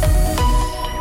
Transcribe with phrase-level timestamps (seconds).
[0.00, 0.37] Bye.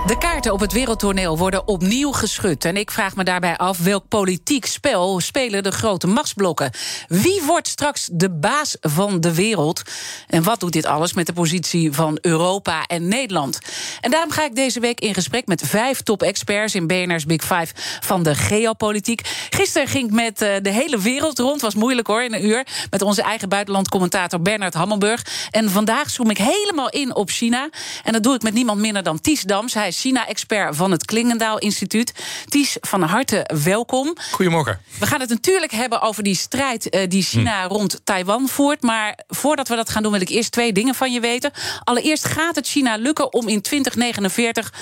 [0.07, 2.65] De kaarten op het wereldtoneel worden opnieuw geschud.
[2.65, 6.71] En ik vraag me daarbij af welk politiek spel spelen de grote machtsblokken.
[7.07, 9.81] Wie wordt straks de baas van de wereld?
[10.27, 13.59] En wat doet dit alles met de positie van Europa en Nederland?
[14.01, 17.73] En daarom ga ik deze week in gesprek met vijf top-experts in BNR's Big Five
[17.99, 19.21] van de geopolitiek.
[19.49, 21.61] Gisteren ging ik met eh, de hele wereld rond.
[21.61, 22.67] Was moeilijk hoor, in een uur.
[22.89, 25.25] Met onze eigen buitenlandcommentator Bernard Hammelburg.
[25.51, 27.69] En vandaag zoom ik helemaal in op China.
[28.03, 29.73] En dat doe ik met niemand minder dan Ties Dams.
[29.73, 32.13] Hij is China-expert van het Klingendaal Instituut.
[32.45, 34.15] Ties, van harte welkom.
[34.31, 34.79] Goedemorgen.
[34.99, 37.73] We gaan het natuurlijk hebben over die strijd uh, die China hm.
[37.73, 38.81] rond Taiwan voert.
[38.81, 41.51] Maar voordat we dat gaan doen, wil ik eerst twee dingen van je weten.
[41.83, 44.73] Allereerst gaat het China lukken om in 2049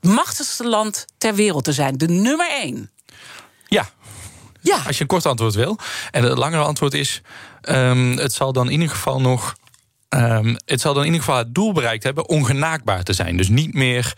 [0.00, 1.98] machtigste land ter wereld te zijn.
[1.98, 2.90] De nummer één.
[3.66, 3.90] Ja.
[4.60, 4.82] Ja.
[4.86, 5.78] Als je een kort antwoord wil.
[6.10, 7.22] En het langere antwoord is:
[7.62, 9.54] um, het zal dan in ieder geval nog
[10.16, 13.36] Um, het zal dan in ieder geval het doel bereikt hebben ongenaakbaar te zijn.
[13.36, 14.14] Dus niet meer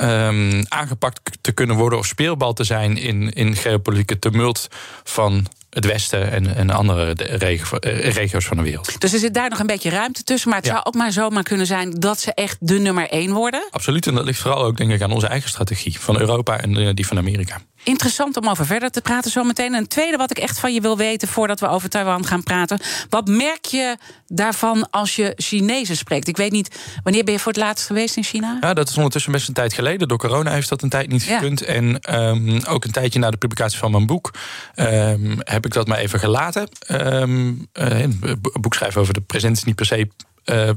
[0.00, 4.68] um, aangepakt te kunnen worden of speelbal te zijn in, in geopolitieke tumult
[5.04, 9.00] van het Westen en, en andere eh, regio's van de wereld.
[9.00, 10.48] Dus er zit daar nog een beetje ruimte tussen.
[10.50, 13.68] Maar het zou ook maar zomaar kunnen zijn dat ze echt de nummer één worden.
[13.70, 14.06] Absoluut.
[14.06, 17.06] En dat ligt vooral ook, denk ik, aan onze eigen strategie van Europa en die
[17.06, 17.60] van Amerika.
[17.82, 19.74] Interessant om over verder te praten zometeen.
[19.74, 22.42] En een tweede wat ik echt van je wil weten voordat we over Taiwan gaan
[22.42, 22.80] praten.
[23.08, 26.28] Wat merk je daarvan als je Chinezen spreekt?
[26.28, 28.58] Ik weet niet, wanneer ben je voor het laatst geweest in China?
[28.60, 30.08] Ja, dat is ondertussen best een tijd geleden.
[30.08, 31.62] Door corona heeft dat een tijd niet gekund.
[31.62, 34.34] En um, ook een tijdje na de publicatie van mijn boek
[34.76, 36.68] um, heb ik dat maar even gelaten.
[36.88, 40.08] Um, een boek schrijven over de present is niet per se.
[40.44, 40.70] Uh,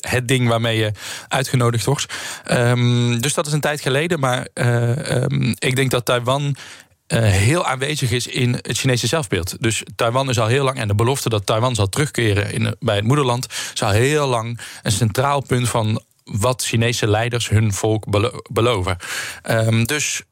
[0.00, 0.92] het ding waarmee je
[1.28, 2.06] uitgenodigd wordt.
[2.50, 4.20] Um, dus dat is een tijd geleden.
[4.20, 6.56] Maar um, ik denk dat Taiwan
[7.14, 9.56] heel aanwezig is in het Chinese zelfbeeld.
[9.60, 12.96] Dus Taiwan is al heel lang, en de belofte dat Taiwan zal terugkeren in, bij
[12.96, 18.04] het moederland, is al heel lang een centraal punt van wat Chinese leiders hun volk
[18.50, 18.96] beloven.
[19.84, 20.22] Dus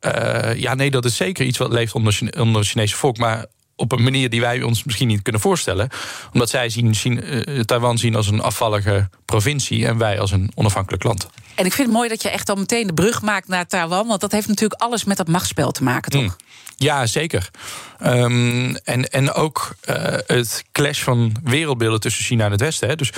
[0.54, 3.19] ja, nee, dat is zeker iets wat leeft onder, onder het Chinese volk.
[3.19, 5.88] Maar op een manier die wij ons misschien niet kunnen voorstellen.
[6.32, 10.50] Omdat zij zien, zien uh, Taiwan zien als een afvallige provincie en wij als een
[10.54, 11.28] onafhankelijk land.
[11.54, 14.06] En ik vind het mooi dat je echt al meteen de brug maakt naar Taiwan.
[14.06, 16.22] Want dat heeft natuurlijk alles met dat machtsspel te maken, toch?
[16.22, 16.37] Mm.
[16.76, 17.50] Ja, zeker.
[18.03, 22.88] Um, en, en ook uh, het clash van wereldbeelden tussen China en het Westen.
[22.88, 22.97] Hè.
[22.97, 23.12] Dus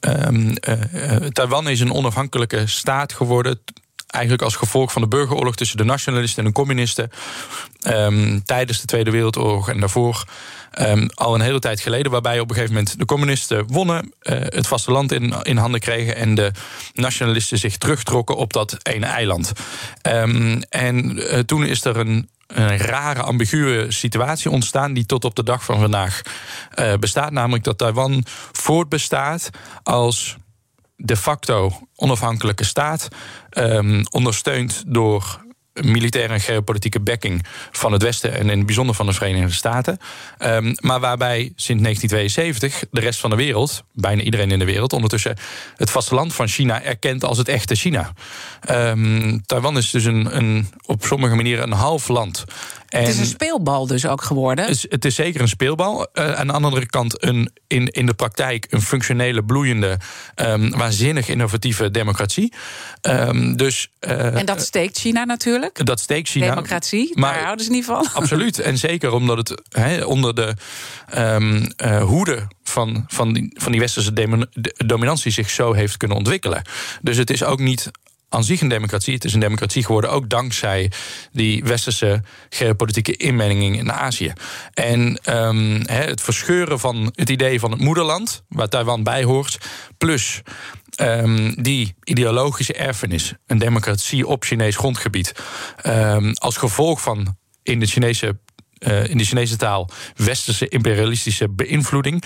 [0.00, 3.60] um, uh, Taiwan is een onafhankelijke staat geworden
[4.10, 7.10] eigenlijk als gevolg van de burgeroorlog tussen de nationalisten en de communisten.
[7.86, 10.24] Um, tijdens de Tweede Wereldoorlog en daarvoor.
[10.80, 14.38] Um, al een hele tijd geleden, waarbij op een gegeven moment de communisten wonnen, uh,
[14.40, 16.52] het vasteland in, in handen kregen en de
[16.94, 19.52] nationalisten zich terugtrokken op dat ene eiland.
[20.02, 25.34] Um, en uh, toen is er een een rare, ambiguë situatie ontstaan die tot op
[25.34, 26.22] de dag van vandaag
[26.78, 27.30] uh, bestaat.
[27.30, 29.50] Namelijk dat Taiwan voortbestaat
[29.82, 30.36] als
[30.96, 33.08] de facto onafhankelijke staat,
[33.50, 39.06] um, ondersteund door militaire en geopolitieke backing van het Westen en in het bijzonder van
[39.06, 39.98] de Verenigde Staten.
[40.38, 44.92] Um, maar waarbij sinds 1972 de rest van de wereld, bijna iedereen in de wereld,
[44.92, 45.36] ondertussen
[45.76, 48.12] het vasteland van China erkent als het echte China.
[48.70, 52.44] Um, Taiwan is dus een, een, op sommige manieren een half land.
[52.90, 54.64] En het is een speelbal dus ook geworden.
[54.64, 56.08] Het is, het is zeker een speelbal.
[56.14, 59.98] Uh, aan de andere kant een, in, in de praktijk een functionele, bloeiende,
[60.36, 62.52] um, waanzinnig innovatieve democratie.
[63.02, 65.86] Um, dus, uh, en dat steekt China natuurlijk.
[65.86, 66.48] Dat steekt China.
[66.48, 68.08] Democratie, maar, daar houden ze niet van.
[68.14, 68.58] Absoluut.
[68.58, 70.54] En zeker omdat het he, onder de
[71.16, 74.12] um, uh, hoede van, van, die, van die westerse
[74.86, 76.62] dominantie zich zo heeft kunnen ontwikkelen.
[77.02, 77.90] Dus het is ook niet
[78.30, 79.14] aan zich een democratie.
[79.14, 80.90] Het is een democratie geworden ook dankzij
[81.32, 84.32] die westerse geopolitieke inmenging in Azië.
[84.74, 89.58] En um, het verscheuren van het idee van het moederland, waar Taiwan bij hoort,
[89.98, 90.42] plus
[91.00, 95.32] um, die ideologische erfenis, een democratie op Chinees grondgebied,
[95.86, 98.38] um, als gevolg van in de Chinese
[98.78, 102.24] uh, in de Chinese taal westerse imperialistische beïnvloeding.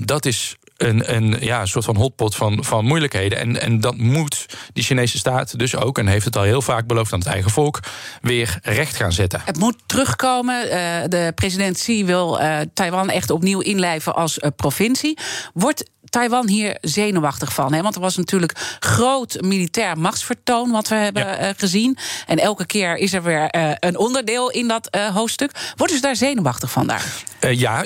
[0.00, 3.38] Dat is een, een, ja, een soort van hotpot van, van moeilijkheden.
[3.38, 6.86] En, en dat moet die Chinese staat dus ook, en heeft het al heel vaak
[6.86, 7.80] beloofd aan het eigen volk,
[8.20, 9.40] weer recht gaan zetten.
[9.44, 10.64] Het moet terugkomen.
[10.64, 10.70] Uh,
[11.08, 15.18] de president Xi wil uh, Taiwan echt opnieuw inlijven als uh, provincie.
[15.52, 17.72] Wordt Taiwan hier zenuwachtig van?
[17.72, 17.82] Hè?
[17.82, 21.98] Want er was natuurlijk groot militair machtsvertoon wat we hebben eh, gezien.
[22.26, 25.72] En elke keer is er weer eh, een onderdeel in dat hoofdstuk.
[25.76, 27.04] Worden ze daar zenuwachtig van daar?
[27.40, 27.84] ja,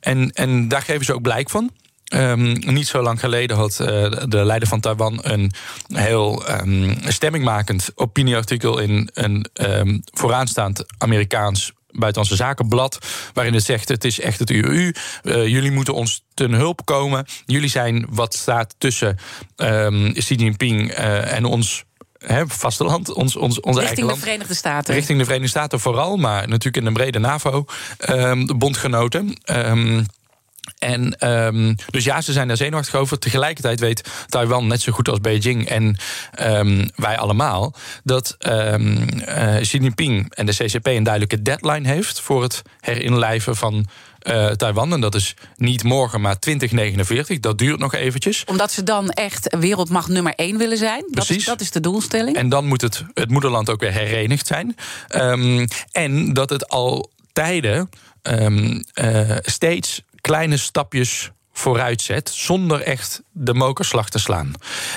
[0.00, 1.70] en, en daar geven ze ook blijk van.
[2.14, 3.86] Um, niet zo lang geleden had uh,
[4.28, 5.52] de leider van Taiwan een
[5.92, 12.98] heel um, stemmingmakend opinieartikel in een um, vooraanstaand Amerikaans buitenlandse zakenblad.
[13.34, 14.72] Waarin het zegt: het is echt het UU.
[14.72, 17.26] Uh, eh, jullie moeten ons ten hulp komen.
[17.46, 19.18] Jullie zijn wat staat tussen
[20.12, 21.86] Xi Jinping uh, en ons
[22.18, 24.94] He, vasteland, ons, ons, onze Richting eigen de Verenigde Staten.
[24.94, 29.36] Richting de Verenigde Staten vooral, maar natuurlijk in een brede NAVO-bondgenoten.
[29.44, 30.06] Um,
[30.78, 33.18] en um, dus ja, ze zijn daar zenuwachtig over.
[33.18, 35.96] Tegelijkertijd weet Taiwan net zo goed als Beijing en
[36.40, 37.74] um, wij allemaal
[38.04, 43.56] dat um, uh, Xi Jinping en de CCP een duidelijke deadline heeft voor het herinlijven
[43.56, 43.86] van
[44.22, 44.92] uh, Taiwan.
[44.92, 47.40] En dat is niet morgen, maar 2049.
[47.40, 48.44] Dat duurt nog eventjes.
[48.46, 51.04] Omdat ze dan echt wereldmacht nummer één willen zijn.
[51.10, 51.28] Precies.
[51.28, 52.36] Dat is, dat is de doelstelling.
[52.36, 54.76] En dan moet het, het moederland ook weer herenigd zijn.
[55.92, 57.88] en dat het al tijden
[58.32, 64.52] uh, steeds kleine stapjes vooruit zet, zonder echt de mokerslag te slaan.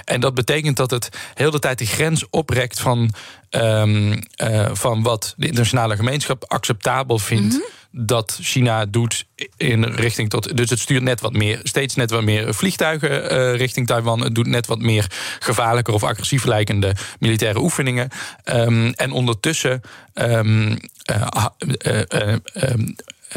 [0.06, 3.13] En dat betekent dat het heel de tijd de grens oprekt van,
[3.50, 7.54] um, uh, van wat de internationale gemeenschap acceptabel vindt.
[7.54, 7.80] Mm -hmm.
[8.06, 9.25] Dat China doet
[9.57, 10.57] in richting tot.
[10.57, 14.24] Dus het stuurt net wat meer, steeds net wat meer vliegtuigen uh, richting Taiwan.
[14.24, 18.10] Het doet net wat meer gevaarlijker of agressief lijkende militaire oefeningen.
[18.45, 19.81] Um, en ondertussen
[20.13, 20.77] um,
[21.12, 22.36] uh,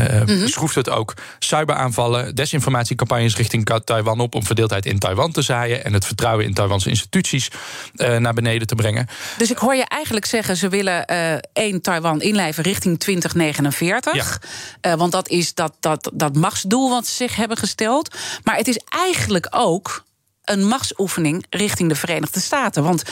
[0.01, 0.49] uh, mm-hmm.
[0.49, 5.93] schroeft het ook cyberaanvallen, desinformatiecampagnes richting Taiwan op om verdeeldheid in Taiwan te zaaien en
[5.93, 7.51] het vertrouwen in Taiwanse instituties
[7.97, 9.07] uh, naar beneden te brengen.
[9.39, 14.41] Dus ik hoor je eigenlijk zeggen, ze willen uh, één Taiwan inlijven richting 2049.
[14.81, 14.97] Ja.
[14.97, 18.17] want dat is dat, dat, dat machtsdoel wat ze zich hebben gesteld.
[18.43, 20.04] Maar het is eigenlijk ook
[20.45, 22.83] een machtsoefening richting de Verenigde Staten.
[22.83, 23.03] Want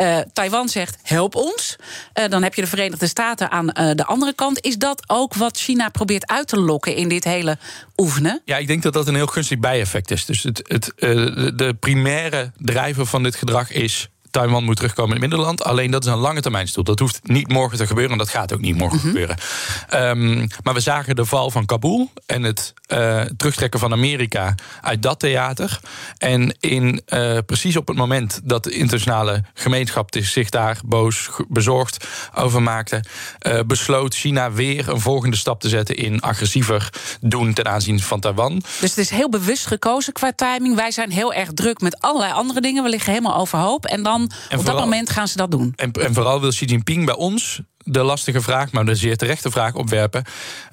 [0.00, 1.76] uh, Taiwan zegt: help ons.
[2.14, 4.64] Uh, dan heb je de Verenigde Staten aan uh, de andere kant.
[4.64, 7.58] Is dat ook wat China probeert uit te lokken in dit hele
[7.96, 8.42] oefenen?
[8.44, 10.24] Ja, ik denk dat dat een heel gunstig bijeffect is.
[10.24, 10.92] Dus het, het,
[11.58, 15.64] de primaire drijver van dit gedrag is Taiwan moet terugkomen in het middenland.
[15.64, 16.84] Alleen dat is een lange termijn stoel.
[16.84, 19.10] Dat hoeft niet morgen te gebeuren en dat gaat ook niet morgen mm -hmm.
[19.10, 19.36] gebeuren.
[20.18, 25.02] Um, maar we zagen de val van Kabul en het uh, terugtrekken van Amerika uit
[25.02, 25.80] dat theater.
[26.18, 32.06] En in, uh, precies op het moment dat de internationale gemeenschap zich daar boos, bezorgd
[32.34, 33.04] over maakte,
[33.46, 38.20] uh, besloot China weer een volgende stap te zetten in agressiever doen ten aanzien van
[38.20, 38.62] Taiwan.
[38.80, 40.74] Dus het is heel bewust gekozen qua timing.
[40.76, 42.82] Wij zijn heel erg druk met allerlei andere dingen.
[42.82, 43.86] We liggen helemaal overhoop.
[43.86, 45.72] En dan en op vooral, dat moment gaan ze dat doen.
[45.76, 49.50] En, en vooral wil Xi Jinping bij ons de lastige vraag, maar de zeer terechte
[49.50, 50.24] vraag opwerpen.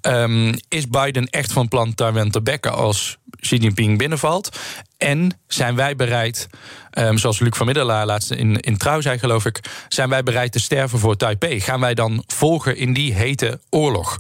[0.02, 4.60] Um, is Biden echt van plan Taiwan te bekken als Xi Jinping binnenvalt?
[4.98, 6.48] En zijn wij bereid,
[6.94, 10.52] um, zoals Luc van Middelaar laatst in, in Trouw zei, geloof ik, zijn wij bereid
[10.52, 11.62] te sterven voor Taipei?
[11.62, 14.18] Gaan wij dan volgen in die hete oorlog?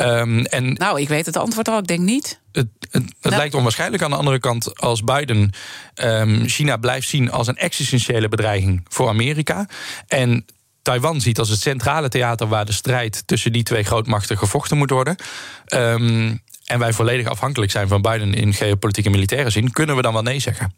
[0.00, 2.40] Um, en nou, ik weet het antwoord al, ik denk niet.
[2.52, 3.36] Het, het, het nou.
[3.36, 5.52] lijkt onwaarschijnlijk aan de andere kant als Biden
[5.94, 9.68] um, China blijft zien als een existentiële bedreiging voor Amerika.
[10.06, 10.44] En
[10.88, 14.90] Taiwan ziet als het centrale theater waar de strijd tussen die twee grootmachten gevochten moet
[14.90, 15.16] worden.
[15.74, 20.12] Um, en wij volledig afhankelijk zijn van Biden in geopolitieke militaire zin, kunnen we dan
[20.12, 20.74] wel nee zeggen?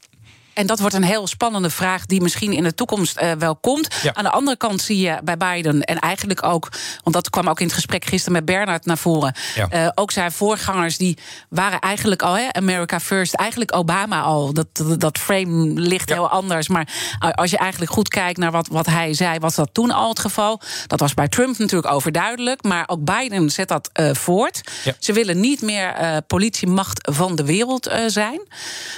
[0.61, 3.95] En dat wordt een heel spannende vraag die misschien in de toekomst uh, wel komt.
[4.03, 4.15] Ja.
[4.15, 6.69] Aan de andere kant zie je bij Biden en eigenlijk ook,
[7.03, 9.35] want dat kwam ook in het gesprek gisteren met Bernard naar voren.
[9.55, 9.69] Ja.
[9.73, 11.19] Uh, ook zijn voorgangers die
[11.49, 14.53] waren eigenlijk al, hè, America First, eigenlijk Obama al.
[14.53, 16.15] Dat, dat, dat frame ligt ja.
[16.15, 16.69] heel anders.
[16.69, 16.89] Maar
[17.35, 20.19] als je eigenlijk goed kijkt naar wat, wat hij zei, was dat toen al het
[20.19, 20.61] geval.
[20.87, 22.63] Dat was bij Trump natuurlijk overduidelijk.
[22.63, 24.61] Maar ook Biden zet dat uh, voort.
[24.99, 28.41] Ze willen niet meer politiemacht van de wereld zijn.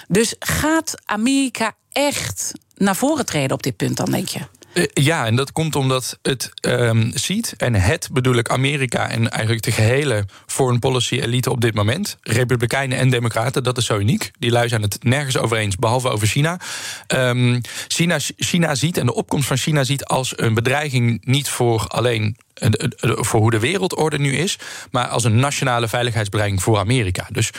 [0.09, 1.51] Dus gaat Amerika
[1.93, 4.41] Echt naar voren treden op dit punt dan, denk je?
[4.75, 9.31] Uh, ja, en dat komt omdat het um, ziet, en het bedoel ik Amerika en
[9.31, 13.99] eigenlijk de gehele foreign policy elite op dit moment, Republikeinen en Democraten, dat is zo
[13.99, 14.31] uniek.
[14.39, 16.61] Die lui zijn het nergens over eens, behalve over China.
[17.09, 18.19] Um, China.
[18.37, 22.37] China ziet en de opkomst van China ziet als een bedreiging niet voor alleen
[23.01, 24.59] voor hoe de wereldorde nu is,
[24.91, 27.27] maar als een nationale veiligheidsbedreiging voor Amerika.
[27.31, 27.51] Dus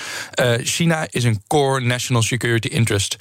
[0.41, 3.15] uh, China is een core national security interest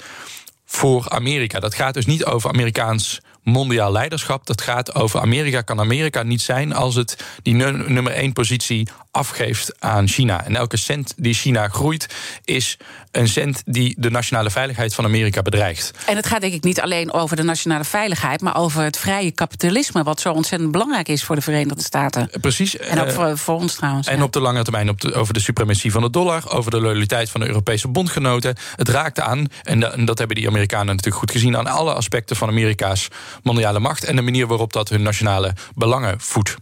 [0.75, 1.59] voor Amerika.
[1.59, 4.45] Dat gaat dus niet over Amerikaans mondiaal leiderschap.
[4.45, 5.61] Dat gaat over Amerika.
[5.61, 10.45] Kan Amerika niet zijn als het die nummer één positie afgeeft aan China.
[10.45, 12.07] En elke cent die China groeit,
[12.45, 12.77] is
[13.11, 15.91] een cent die de nationale veiligheid van Amerika bedreigt.
[16.05, 19.31] En het gaat denk ik niet alleen over de nationale veiligheid, maar over het vrije
[19.31, 22.29] kapitalisme, wat zo ontzettend belangrijk is voor de Verenigde Staten.
[22.41, 22.77] Precies.
[22.77, 24.07] En ook voor, voor ons trouwens.
[24.07, 26.81] En op de lange termijn op de, over de suprematie van de dollar, over de
[26.81, 28.55] loyaliteit van de Europese bondgenoten.
[28.75, 32.49] Het raakt aan, en, dat hebben die Amerikanen natuurlijk goed gezien, aan alle aspecten van
[32.49, 33.07] Amerika's
[33.43, 36.55] mondiale macht en de manier waarop dat hun nationale belangen voedt.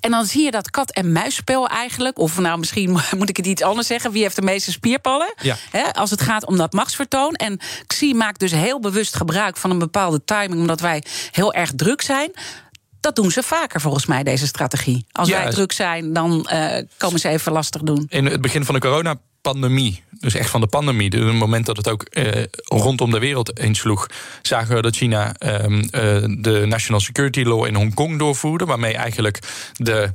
[0.00, 2.18] En dan zie je dat kat-en-muisspel eigenlijk.
[2.18, 4.12] Of nou, misschien moet ik het iets anders zeggen.
[4.12, 5.34] Wie heeft de meeste spierpallen?
[5.42, 5.56] Ja.
[5.92, 7.34] als het gaat om dat machtsvertoon.
[7.34, 10.60] En Xi maakt dus heel bewust gebruik van een bepaalde timing.
[10.60, 12.30] Omdat wij heel erg druk zijn.
[13.00, 15.06] Dat doen ze vaker volgens mij, deze strategie.
[15.12, 18.06] Als wij druk zijn, dan uh, komen ze even lastig doen.
[18.08, 21.66] In het begin van de corona pandemie, dus echt van de pandemie, dus het moment
[21.66, 24.06] dat het ook eh, rondom de wereld insloeg,
[24.42, 29.38] zagen we dat China ehm, eh, de National Security Law in Hongkong doorvoerde, waarmee eigenlijk
[29.72, 30.10] de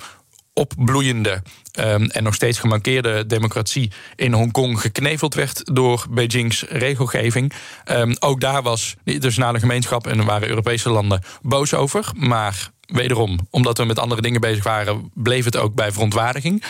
[0.54, 1.42] opbloeiende
[1.72, 7.54] ehm, en nog steeds gemankeerde democratie in Hongkong gekneveld werd door Beijing's regelgeving.
[7.92, 12.12] Um, ook daar was de internationale gemeenschap en er waren Europese landen boos over.
[12.14, 16.64] Maar wederom, omdat we met andere dingen bezig waren, bleef het ook bij verontwaardiging.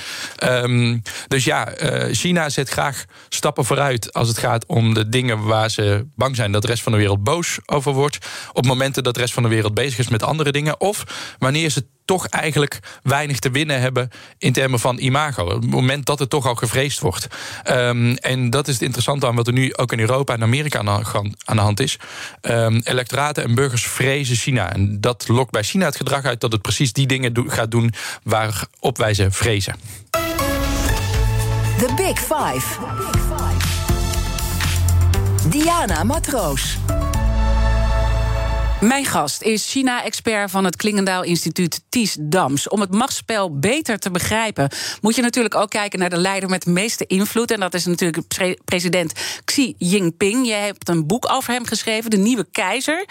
[0.44, 5.44] Um, dus ja, uh, China zet graag stappen vooruit als het gaat om de dingen
[5.44, 8.18] waar ze bang zijn dat de rest van de wereld boos over wordt.
[8.54, 10.80] Op momenten dat de rest van de wereld bezig is met andere dingen.
[10.80, 11.04] Of
[11.40, 15.44] wanneer ze toch eigenlijk weinig te winnen hebben in termen van imago.
[15.44, 17.28] Op het moment dat het toch al gevreesd wordt.
[17.70, 20.80] Um, en dat is het interessante aan wat er nu ook in Europa en Amerika
[20.80, 21.98] aan de hand is.
[22.42, 24.74] Um, electoraten en burgers vrezen China.
[24.74, 27.94] En dat lokt bij China het gedrag uit dat het precies die dingen gaat doen
[28.24, 29.76] waarop wij ze vrezen.
[31.78, 32.80] The Big Five.
[35.50, 36.78] Diana Matroos.
[38.82, 42.70] Mijn gast is China-expert van het Klingendaal Instituut Ties Dams.
[42.70, 44.70] Om het machtsspel beter te begrijpen,
[45.02, 47.52] moet je natuurlijk ook kijken naar de leider met de meeste invloed.
[47.52, 48.18] En dat is natuurlijk
[48.66, 49.14] president
[49.46, 50.48] Xi Jinping.
[50.48, 53.06] Je hebt een boek over hem geschreven, De Nieuwe Keizer.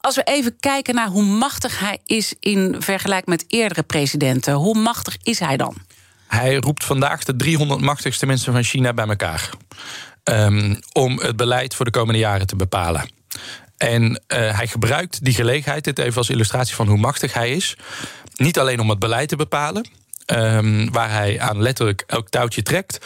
[0.00, 4.78] Als we even kijken naar hoe machtig hij is in vergelijking met eerdere presidenten, hoe
[4.78, 5.76] machtig is hij dan?
[6.26, 9.50] Hij roept vandaag de 300 machtigste mensen van China bij elkaar.
[10.24, 13.10] Um, om het beleid voor de komende jaren te bepalen.
[13.82, 17.76] En uh, hij gebruikt die gelegenheid, dit even als illustratie van hoe machtig hij is.
[18.36, 19.88] Niet alleen om het beleid te bepalen,
[20.26, 22.98] Um, waar hij aan letterlijk elk touwtje trekt.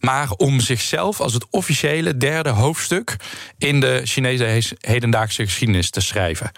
[0.00, 3.16] Maar om zichzelf als het officiële derde hoofdstuk
[3.58, 6.50] in de Chinese hedendaagse geschiedenis te schrijven.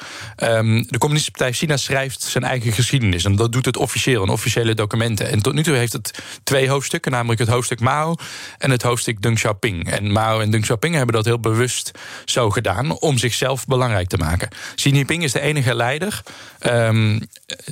[0.43, 3.25] Um, de Communistische Partij China schrijft zijn eigen geschiedenis.
[3.25, 5.31] En dat doet het officieel, in officiële documenten.
[5.31, 8.15] En tot nu toe heeft het twee hoofdstukken, namelijk het hoofdstuk Mao
[8.59, 9.91] en het hoofdstuk Deng Xiaoping.
[9.91, 11.91] En Mao en Deng Xiaoping hebben dat heel bewust
[12.25, 14.49] zo gedaan om zichzelf belangrijk te maken.
[14.75, 16.23] Xi Jinping is de enige leider
[16.61, 17.21] um,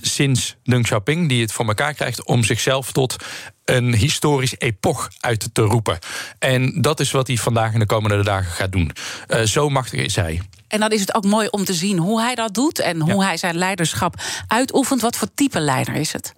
[0.02, 3.16] sinds Deng Xiaoping die het voor elkaar krijgt om zichzelf tot
[3.64, 5.98] een historisch epoch uit te roepen.
[6.38, 8.90] En dat is wat hij vandaag en de komende dagen gaat doen.
[9.28, 10.40] Uh, zo machtig is hij.
[10.68, 13.24] En dan is het ook mooi om te zien hoe hij dat doet en hoe
[13.24, 14.14] hij zijn leiderschap
[14.46, 15.00] uitoefent.
[15.00, 16.34] Wat voor type leider is het?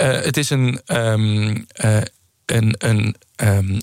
[0.00, 0.80] Uh, het is een.
[0.86, 2.00] Um, uh,
[2.46, 3.80] een, een um,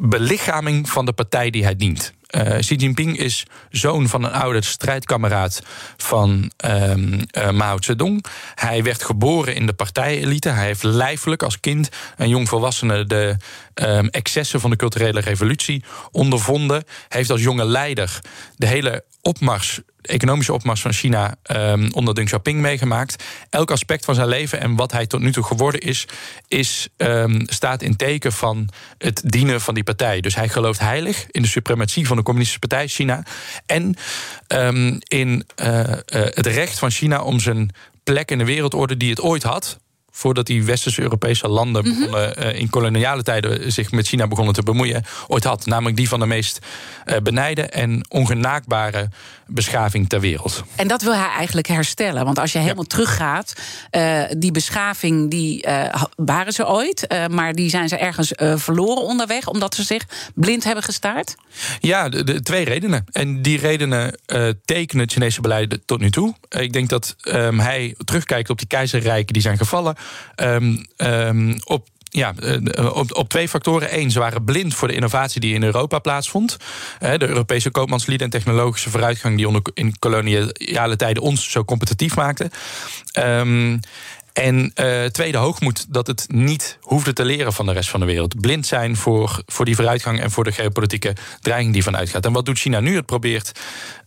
[0.00, 2.12] belichaming van de partij die hij dient.
[2.30, 5.62] Uh, Xi Jinping is zoon van een oude strijdkameraad
[5.96, 8.24] van um, uh, Mao Zedong.
[8.54, 10.48] Hij werd geboren in de partijelite.
[10.48, 13.36] Hij heeft lijfelijk als kind en jongvolwassene de
[13.74, 16.84] um, excessen van de culturele revolutie ondervonden.
[17.08, 18.20] Heeft als jonge leider
[18.56, 23.24] de hele opmars economische opmars van China um, onder Deng Xiaoping meegemaakt.
[23.50, 26.06] Elk aspect van zijn leven en wat hij tot nu toe geworden is,
[26.48, 30.20] is um, staat in teken van het dienen van die partij.
[30.20, 33.22] Dus hij gelooft heilig in de suprematie van de Communistische Partij China
[33.66, 33.96] en
[34.98, 37.70] in uh, uh, het recht van China om zijn
[38.04, 39.78] plek in de wereldorde die het ooit had
[40.10, 41.94] voordat die westerse Europese landen mhm.
[41.94, 45.66] begonnen, uh, in koloniale tijden zich met China begonnen te bemoeien, ooit had.
[45.66, 46.58] Namelijk die van de meest
[47.06, 49.08] uh, benijde en ongenaakbare
[49.46, 50.64] beschaving ter wereld.
[50.76, 52.24] En dat wil hij eigenlijk herstellen.
[52.24, 52.94] Want als je helemaal ja.
[52.94, 53.52] teruggaat,
[53.90, 55.68] uh, die beschaving die
[56.16, 60.84] waren ze ooit, maar die zijn ze ergens verloren onderweg, omdat ze zich blind hebben
[60.84, 61.34] gestaard?
[61.80, 63.04] Ja, de, de twee redenen.
[63.12, 64.18] En die redenen
[64.64, 66.34] tekenen het Chinese beleid tot nu toe.
[66.48, 69.96] ik denk dat um, hij terugkijkt op die keizerrijken die zijn gevallen.
[70.36, 72.34] Um, um, op ja,
[72.92, 73.98] op, op twee factoren.
[73.98, 76.56] Eén, ze waren blind voor de innovatie die in Europa plaatsvond.
[76.98, 82.50] De Europese koopmanslieden en technologische vooruitgang die onder, in koloniale tijden ons zo competitief maakte.
[83.18, 83.80] Um,
[84.32, 88.06] En uh, tweede hoogmoed dat het niet hoefde te leren van de rest van de
[88.06, 88.40] wereld.
[88.40, 92.26] Blind zijn voor, voor die vooruitgang en voor de geopolitieke dreiging die vanuit gaat.
[92.26, 92.96] En wat doet China nu?
[92.96, 93.52] Het probeert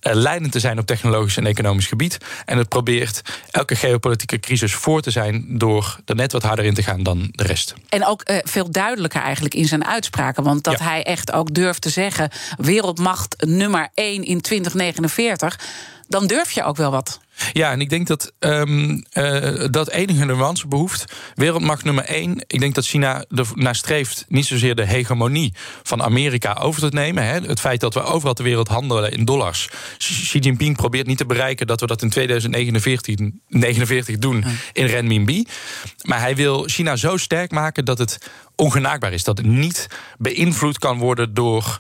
[0.02, 2.18] uh, leidend te zijn op technologisch en economisch gebied.
[2.46, 6.74] En het probeert elke geopolitieke crisis voor te zijn door er net wat harder in
[6.74, 7.74] te gaan dan de rest.
[7.90, 10.44] En ook uh, veel duidelijker eigenlijk in zijn uitspraken.
[10.44, 10.86] Want dat ja.
[10.86, 15.60] hij echt ook durft te zeggen: wereldmacht nummer 1 in 2049.
[16.08, 17.20] Dan durf je ook wel wat.
[17.52, 21.14] Ja, en ik denk dat um, uh, dat enige nuance behoeft.
[21.36, 22.44] Wereldmacht nummer één.
[22.48, 27.26] Ik denk dat China ernaar streeft niet zozeer de hegemonie van Amerika over te nemen.
[27.26, 27.40] Hè.
[27.40, 29.70] Het feit dat we overal ter wereld handelen in dollars.
[29.98, 35.46] Xi Jinping probeert niet te bereiken dat we dat in 2049 49 doen in renminbi.
[36.02, 39.24] Maar hij wil China zo sterk maken dat het ongenaakbaar is.
[39.24, 39.88] Dat het niet
[40.18, 41.80] beïnvloed kan worden door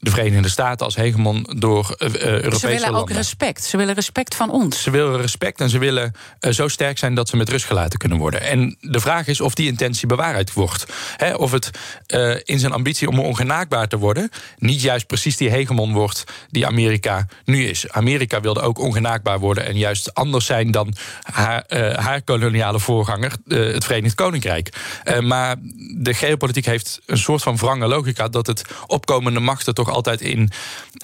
[0.00, 2.60] de Verenigde Staten als hegemon door uh, Europese landen.
[2.60, 3.64] Ze willen ook respect.
[3.64, 4.82] Ze willen respect van ons.
[4.82, 7.98] Ze willen respect en ze willen uh, zo sterk zijn dat ze met rust gelaten
[7.98, 8.40] kunnen worden.
[8.40, 10.86] En de vraag is of die intentie bewaarheid wordt.
[11.16, 11.70] He, of het
[12.14, 14.30] uh, in zijn ambitie om ongenaakbaar te worden...
[14.58, 17.90] niet juist precies die hegemon wordt die Amerika nu is.
[17.90, 19.66] Amerika wilde ook ongenaakbaar worden...
[19.66, 21.64] en juist anders zijn dan haar,
[21.96, 24.72] haar koloniale voorganger, het Verenigd Koninkrijk.
[25.20, 25.56] maar
[25.96, 28.28] de geopolitiek heeft een soort van wrange logica...
[28.28, 30.50] dat het opkomende machten toch altijd in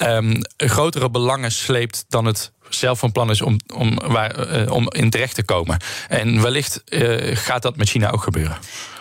[0.03, 4.91] um, grotere belangen sleept dan het zelf van plan is om, om, waar, uh, om
[4.91, 5.79] in terecht te komen.
[6.09, 8.57] En wellicht uh, gaat dat met China ook gebeuren.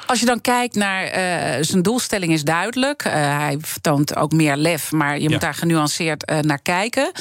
[0.05, 3.03] Als je dan kijkt naar uh, zijn doelstelling is duidelijk.
[3.03, 7.11] hij vertoont ook meer lef, maar je moet daar genuanceerd naar kijken.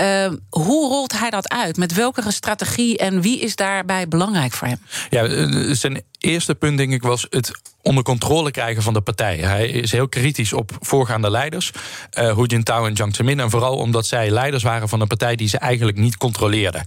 [0.00, 1.76] Uh, hoe rolt hij dat uit?
[1.76, 4.78] Met welke strategie en wie is daarbij belangrijk voor hem?
[5.10, 9.36] Ja, zijn eerste punt, denk ik, was het onder controle krijgen van de partij.
[9.36, 11.70] Hij is heel kritisch op voorgaande leiders,
[12.18, 13.40] uh, Hu Jintao en Jiang Zemin.
[13.40, 16.82] En vooral omdat zij leiders waren van een partij die ze eigenlijk niet controleerden.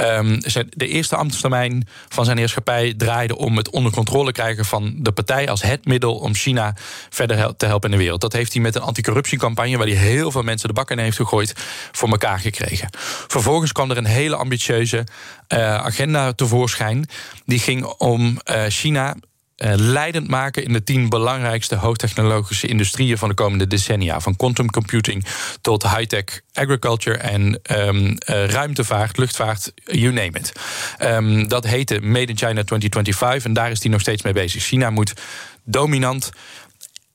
[0.00, 5.12] Um, de eerste ambtstermijn van zijn heerschappij draaide om het onder controle krijgen van de
[5.12, 6.76] partij als het middel om China
[7.10, 8.20] verder te helpen in de wereld.
[8.20, 11.16] Dat heeft hij met een anticorruptiecampagne, waar hij heel veel mensen de bak in heeft
[11.16, 11.52] gegooid,
[11.92, 12.88] voor elkaar gekregen.
[13.26, 15.04] Vervolgens kwam er een hele ambitieuze
[15.58, 17.04] agenda tevoorschijn.
[17.44, 19.14] Die ging om uh, China
[19.62, 24.20] uh, leidend maken in de tien belangrijkste hoogtechnologische industrieën van de komende decennia.
[24.20, 25.24] Van quantum computing
[25.60, 30.52] tot high-tech agriculture en uh, ruimtevaart, luchtvaart, you name it.
[31.02, 34.62] Um, dat heette Made in China 2025 en daar is hij nog steeds mee bezig.
[34.62, 35.12] China moet
[35.64, 36.30] dominant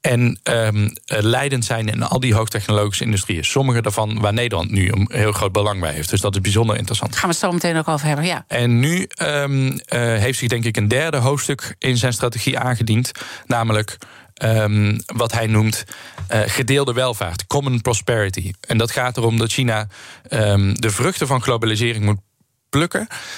[0.08, 3.46] en um, leidend zijn in al die hoogtechnologische industrieën.
[3.46, 6.10] Sommige daarvan waar Nederland nu een heel groot belang bij heeft.
[6.10, 7.16] Dus dat is bijzonder interessant.
[7.16, 8.46] Gaan we het zo meteen ook over hebben, ja.
[8.48, 13.12] En nu um, uh, heeft zich denk ik een derde hoofdstuk in zijn strategie aangediend.
[13.46, 13.98] Namelijk
[14.43, 15.84] Um, wat hij noemt
[16.32, 18.52] uh, gedeelde welvaart, common prosperity.
[18.67, 19.88] En dat gaat erom dat China
[20.30, 22.20] um, de vruchten van globalisering moet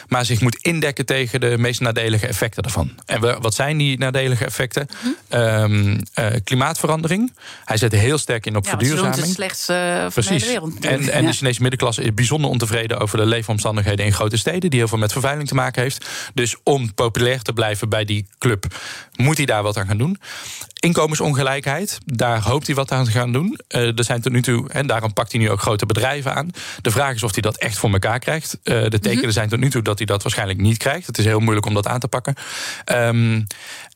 [0.07, 2.91] maar zich moet indekken tegen de meest nadelige effecten daarvan.
[3.05, 4.87] En we, wat zijn die nadelige effecten?
[5.01, 5.35] Hm?
[5.37, 7.33] Um, uh, klimaatverandering.
[7.65, 9.15] Hij zet heel sterk in op ja, verduurzaming.
[9.15, 10.85] Het slechtste uh, van de wereld.
[10.85, 11.27] En, en ja.
[11.27, 14.97] de Chinese middenklasse is bijzonder ontevreden over de leefomstandigheden in grote steden, die heel veel
[14.97, 16.05] met vervuiling te maken heeft.
[16.33, 18.65] Dus om populair te blijven bij die club,
[19.15, 20.19] moet hij daar wat aan gaan doen.
[20.79, 23.59] Inkomensongelijkheid, daar hoopt hij wat aan te gaan doen.
[23.69, 26.51] Uh, er zijn tot nu toe, en daarom pakt hij nu ook grote bedrijven aan.
[26.81, 28.53] De vraag is of hij dat echt voor elkaar krijgt.
[28.63, 29.31] Uh, de tekenen mm-hmm.
[29.31, 31.07] zijn tot nu toe dat hij dat waarschijnlijk niet krijgt.
[31.07, 32.35] Het is heel moeilijk om dat aan te pakken.
[32.85, 33.45] Um,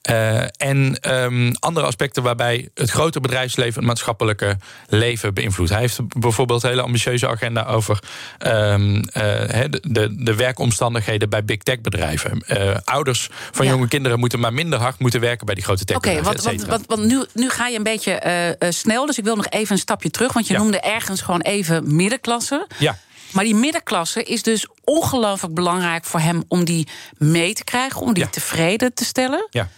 [0.10, 5.70] uh, en um, andere aspecten waarbij het grote bedrijfsleven het maatschappelijke leven beïnvloedt.
[5.70, 8.00] Hij heeft bijvoorbeeld een hele ambitieuze agenda over
[8.48, 12.44] um, uh, de, de, de, werkomstandigheden bij big tech bedrijven.
[12.84, 13.72] Ouders van ja.
[13.72, 16.28] jonge kinderen moeten maar minder hard moeten werken bij die grote tech bedrijven.
[16.28, 19.72] Oké, okay, want, nu, nu ga je een beetje snel, dus ik wil nog even
[19.72, 20.34] een stapje terug.
[20.34, 20.60] Want je ja.
[20.60, 22.68] noemde ergens gewoon even middenklasse.
[22.80, 22.98] Ja.
[23.32, 28.14] Maar die middenklasse is dus ongelooflijk belangrijk voor hem om die mee te krijgen, om
[28.14, 28.30] die ja.
[28.30, 29.48] tevreden te stellen.
[29.50, 29.70] Ja.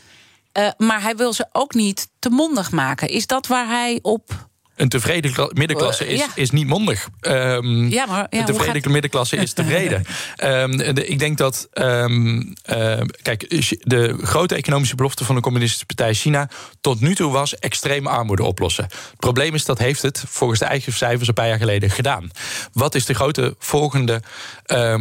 [0.58, 3.08] Uh, maar hij wil ze ook niet te mondig maken.
[3.08, 6.28] Is dat waar hij op een tevreden middenklasse is, ja.
[6.36, 7.08] is niet mondig.
[7.22, 8.92] Um, ja, maar, ja, een tevreden gaat...
[8.92, 10.06] middenklasse is tevreden.
[10.44, 11.68] um, de, ik denk dat.
[11.74, 13.50] Um, uh, kijk,
[13.82, 16.50] de grote economische belofte van de Communistische Partij China.
[16.82, 18.84] tot nu toe was extreme armoede oplossen.
[18.84, 22.30] Het probleem is dat heeft het volgens de eigen cijfers een paar jaar geleden gedaan.
[22.74, 24.22] Wat is de grote volgende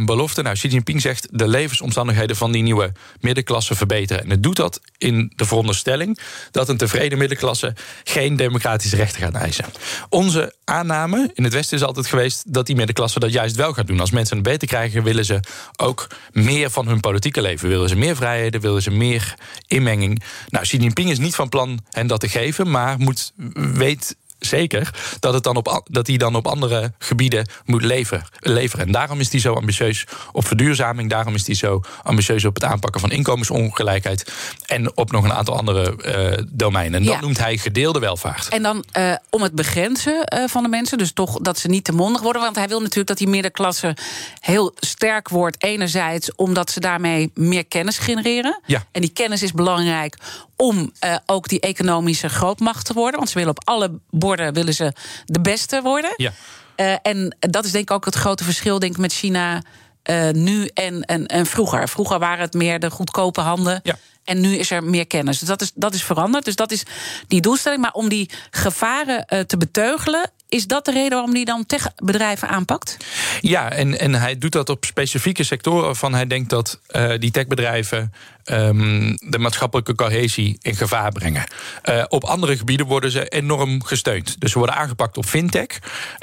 [0.05, 0.41] belofte?
[0.41, 4.23] Nou, Xi Jinping zegt de levensomstandigheden van die nieuwe middenklasse verbeteren.
[4.23, 6.19] En het doet dat in de veronderstelling
[6.51, 9.64] dat een tevreden middenklasse geen democratische rechten gaat eisen.
[10.09, 13.87] Onze aanname in het Westen is altijd geweest dat die middenklasse dat juist wel gaat
[13.87, 13.99] doen.
[13.99, 15.39] Als mensen het beter krijgen, willen ze
[15.75, 17.69] ook meer van hun politieke leven.
[17.69, 19.35] Willen ze meer vrijheden, willen ze meer
[19.67, 20.23] inmenging.
[20.49, 24.93] Nou, Xi Jinping is niet van plan hen dat te geven, maar moet, weet zeker
[25.19, 28.85] dat, het dan op, dat hij dan op andere gebieden moet leveren, leveren.
[28.85, 31.09] En daarom is hij zo ambitieus op verduurzaming.
[31.09, 34.33] Daarom is hij zo ambitieus op het aanpakken van inkomensongelijkheid.
[34.65, 35.95] En op nog een aantal andere
[36.37, 36.99] uh, domeinen.
[36.99, 38.47] En dat noemt hij gedeelde welvaart.
[38.47, 40.97] En dan uh, om het begrenzen uh, van de mensen.
[40.97, 42.41] Dus toch dat ze niet te mondig worden.
[42.41, 43.97] Want hij wil natuurlijk dat die middenklasse
[44.39, 45.63] heel sterk wordt.
[45.63, 48.59] Enerzijds omdat ze daarmee meer kennis genereren.
[48.65, 48.85] Ja.
[48.91, 50.17] En die kennis is belangrijk
[50.55, 53.17] om uh, ook die economische grootmacht te worden.
[53.17, 54.93] Want ze willen op alle borden willen ze
[55.25, 56.13] de beste worden.
[56.15, 56.31] Ja.
[56.77, 59.61] Uh, en dat is denk ik ook het grote verschil denk ik, met China
[60.09, 61.89] uh, nu en, en, en vroeger.
[61.89, 63.79] Vroeger waren het meer de goedkope handen.
[63.83, 63.97] Ja.
[64.23, 65.39] En nu is er meer kennis.
[65.39, 66.45] Dus dat is, dat is veranderd.
[66.45, 66.83] Dus dat is
[67.27, 67.81] die doelstelling.
[67.81, 70.31] Maar om die gevaren uh, te beteugelen.
[70.55, 72.97] Is dat de reden waarom hij dan techbedrijven aanpakt?
[73.41, 77.31] Ja, en, en hij doet dat op specifieke sectoren waarvan hij denkt dat uh, die
[77.31, 78.13] techbedrijven
[78.45, 81.43] um, de maatschappelijke cohesie in gevaar brengen.
[81.89, 84.39] Uh, op andere gebieden worden ze enorm gesteund.
[84.39, 85.67] Dus ze worden aangepakt op fintech,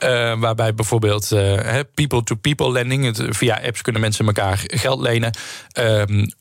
[0.04, 1.28] uh, waarbij bijvoorbeeld
[1.94, 5.36] people-to-people -people lending, via apps kunnen mensen elkaar geld lenen.
[5.78, 6.32] Um,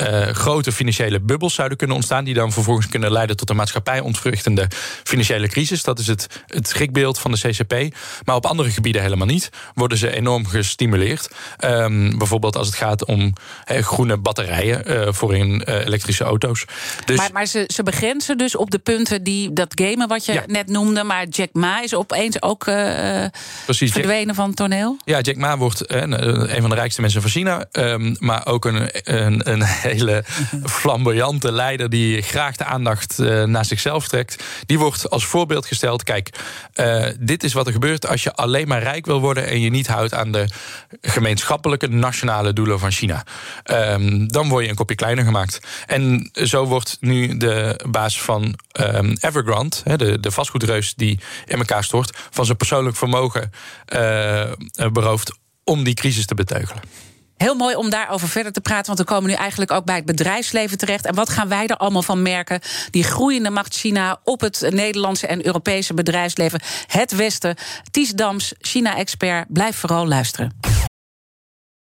[0.00, 4.00] uh, grote financiële bubbels zouden kunnen ontstaan, die dan vervolgens kunnen leiden tot een maatschappij
[4.00, 4.68] ontvruchtende
[5.04, 5.82] financiële crisis.
[5.82, 7.96] Dat is het, het schrikbeeld van de CCP.
[8.24, 9.50] Maar op andere gebieden helemaal niet.
[9.74, 11.30] Worden ze enorm gestimuleerd.
[11.64, 13.32] Um, bijvoorbeeld als het gaat om
[13.64, 16.64] he, groene batterijen uh, voor in uh, elektrische auto's.
[17.04, 20.32] Dus maar, maar ze, ze, begrenzen dus op de punten die dat gamen wat je
[20.32, 20.42] ja.
[20.46, 21.04] net noemde.
[21.04, 22.64] Maar Jack Ma is opeens ook
[23.64, 24.96] Precies, verdwenen Jack, van het toneel.
[25.04, 27.64] Ja, Jack Ma wordt een van de rijkste mensen van China.
[27.72, 30.24] Um, maar ook een, een, een hele
[30.64, 34.44] flamboyante leider die graag de aandacht uh, naar zichzelf trekt.
[34.66, 36.02] Die wordt als voorbeeld gesteld.
[36.02, 36.30] Kijk,
[36.74, 39.70] uh, dit is wat er gebeurt als je alleen maar rijk wil worden en je
[39.70, 40.48] niet houdt aan de
[41.00, 43.24] gemeenschappelijke nationale doelen van China.
[43.64, 45.60] Um, dan word je een kopje kleiner gemaakt.
[45.86, 51.84] En zo wordt nu de baas van um, Evergrande, de, de vastgoedreus die in elkaar
[51.84, 53.50] stort, van zijn persoonlijk vermogen
[53.94, 54.50] uh,
[54.92, 56.82] beroofd om die crisis te beteugelen.
[57.42, 60.04] Heel mooi om daarover verder te praten, want we komen nu eigenlijk ook bij het
[60.04, 61.06] bedrijfsleven terecht.
[61.06, 62.60] En wat gaan wij er allemaal van merken?
[62.90, 66.60] Die groeiende macht China op het Nederlandse en Europese bedrijfsleven.
[66.86, 67.56] Het Westen.
[67.90, 69.46] Ties Dams, China-expert.
[69.48, 70.88] Blijf vooral luisteren.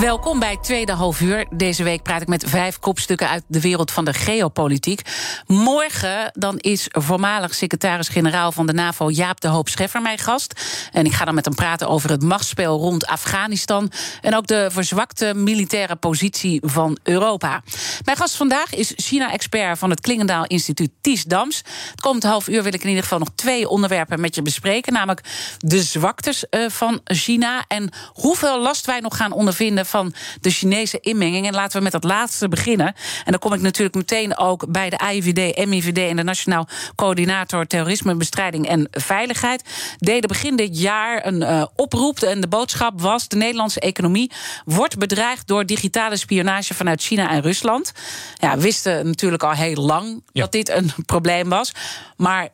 [0.00, 1.46] Welkom bij tweede half uur.
[1.50, 5.00] Deze week praat ik met vijf kopstukken uit de wereld van de geopolitiek.
[5.46, 10.60] Morgen dan is voormalig secretaris-generaal van de NAVO Jaap de Hoop Scheffer mijn gast.
[10.92, 14.68] En ik ga dan met hem praten over het machtsspel rond Afghanistan en ook de
[14.70, 17.62] verzwakte militaire positie van Europa.
[18.04, 21.62] Mijn gast vandaag is China-expert van het Klingendaal Instituut Ties Dams.
[21.90, 24.92] Het komend half uur wil ik in ieder geval nog twee onderwerpen met je bespreken,
[24.92, 25.20] namelijk
[25.58, 31.46] de zwaktes van China en hoeveel last wij nog gaan ondervinden van de Chinese inmenging.
[31.46, 32.86] En laten we met dat laatste beginnen.
[33.24, 37.66] En dan kom ik natuurlijk meteen ook bij de AIVD, MIVD en de Nationaal Coördinator
[37.66, 39.62] Terrorismebestrijding en Veiligheid.
[39.98, 42.18] Deden begin dit jaar een uh, oproep.
[42.20, 44.30] En de boodschap was: de Nederlandse economie
[44.64, 47.92] wordt bedreigd door digitale spionage vanuit China en Rusland.
[48.34, 50.42] Ja, wisten natuurlijk al heel lang Ja.
[50.42, 51.72] dat dit een probleem was.
[52.16, 52.48] Maar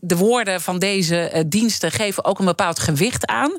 [0.00, 3.58] de woorden van deze uh, diensten geven ook een bepaald gewicht aan.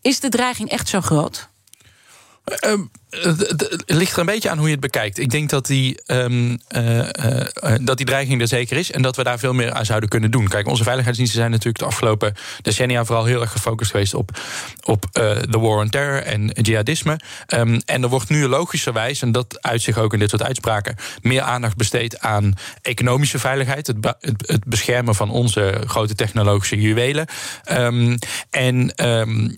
[0.00, 1.48] Is de dreiging echt zo groot?
[2.64, 5.18] Um, het, ligt er een beetje aan hoe je het bekijkt.
[5.18, 7.04] Ik denk dat die, um, uh, uh,
[7.80, 10.30] dat die dreiging er zeker is en dat we daar veel meer aan zouden kunnen
[10.30, 10.48] doen.
[10.48, 14.40] Kijk, onze veiligheidsdiensten zijn natuurlijk de afgelopen decennia vooral heel erg gefocust geweest op,
[14.84, 17.20] op de war on terror en jihadisme.
[17.54, 20.96] Um, en er wordt nu logischerwijs, en dat uit zich ook in dit soort uitspraken,
[21.22, 27.26] meer aandacht besteed aan economische veiligheid, het, het, het beschermen van onze grote technologische juwelen
[27.72, 28.18] um,
[28.50, 28.92] en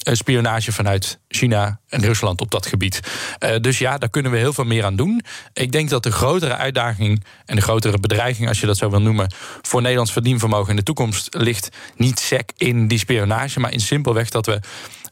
[0.02, 3.00] spionage vanuit China en Rusland op dat gebied.
[3.44, 5.22] Uh, dus ja, daar kunnen we heel veel meer aan doen.
[5.52, 9.00] Ik denk dat de grotere uitdaging en de grotere bedreiging, als je dat zo wil
[9.00, 13.80] noemen, voor Nederlands verdienvermogen in de toekomst ligt niet sec in die spionage, maar in
[13.80, 14.60] simpelweg dat we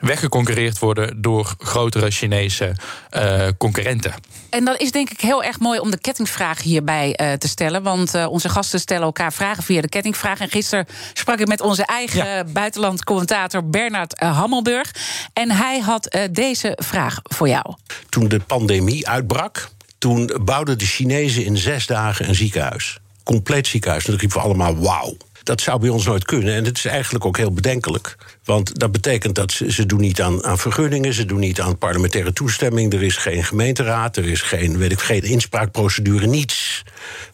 [0.03, 2.77] weggeconcurreerd worden door grotere Chinese
[3.17, 4.15] uh, concurrenten.
[4.51, 7.83] En dat is denk ik heel erg mooi om de kettingvraag hierbij uh, te stellen.
[7.83, 10.41] Want uh, onze gasten stellen elkaar vragen via de kettingvraag.
[10.41, 12.45] En gisteren sprak ik met onze eigen ja.
[12.45, 14.95] buitenlandcommentator Bernard Hammelburg.
[15.33, 17.75] En hij had deze vraag voor jou.
[18.09, 22.99] Toen de pandemie uitbrak, toen bouwden de Chinezen in zes dagen een ziekenhuis.
[23.25, 24.05] Compleet ziekenhuis.
[24.05, 25.17] En toen riepen we allemaal wauw.
[25.43, 26.55] Dat zou bij ons nooit kunnen.
[26.55, 28.17] En het is eigenlijk ook heel bedenkelijk.
[28.45, 31.79] Want dat betekent dat ze, ze doen niet aan, aan vergunningen, ze doen niet aan
[31.79, 32.93] parlementaire toestemming.
[32.93, 36.83] Er is geen gemeenteraad, er is geen, weet ik, geen inspraakprocedure, niets.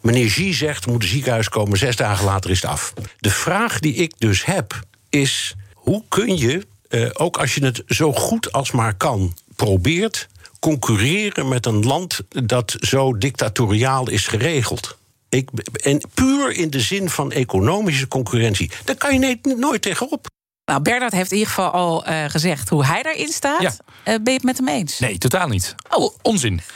[0.01, 2.94] Meneer G zegt, moet een ziekenhuis komen, zes dagen later is het af.
[3.18, 7.83] De vraag die ik dus heb, is hoe kun je, eh, ook als je het
[7.87, 10.29] zo goed als maar kan, probeert
[10.61, 14.97] concurreren met een land dat zo dictatoriaal is geregeld.
[15.28, 15.50] Ik,
[15.82, 18.70] en puur in de zin van economische concurrentie.
[18.84, 20.26] Daar kan je nee- nooit tegenop.
[20.64, 23.60] Nou, Bernard heeft in ieder geval al eh, gezegd hoe hij daarin staat.
[23.60, 23.72] Ja.
[24.04, 24.98] Eh, ben je het met hem eens?
[24.98, 25.74] Nee, totaal niet.
[25.90, 26.60] Oh, onzin.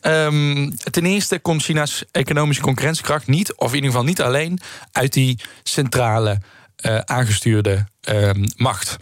[0.00, 4.60] Ehm, ten eerste komt China's economische concurrentiekracht niet, of in ieder geval niet alleen,
[4.92, 6.40] uit die centrale
[6.76, 8.96] eh, aangestuurde ehm, macht.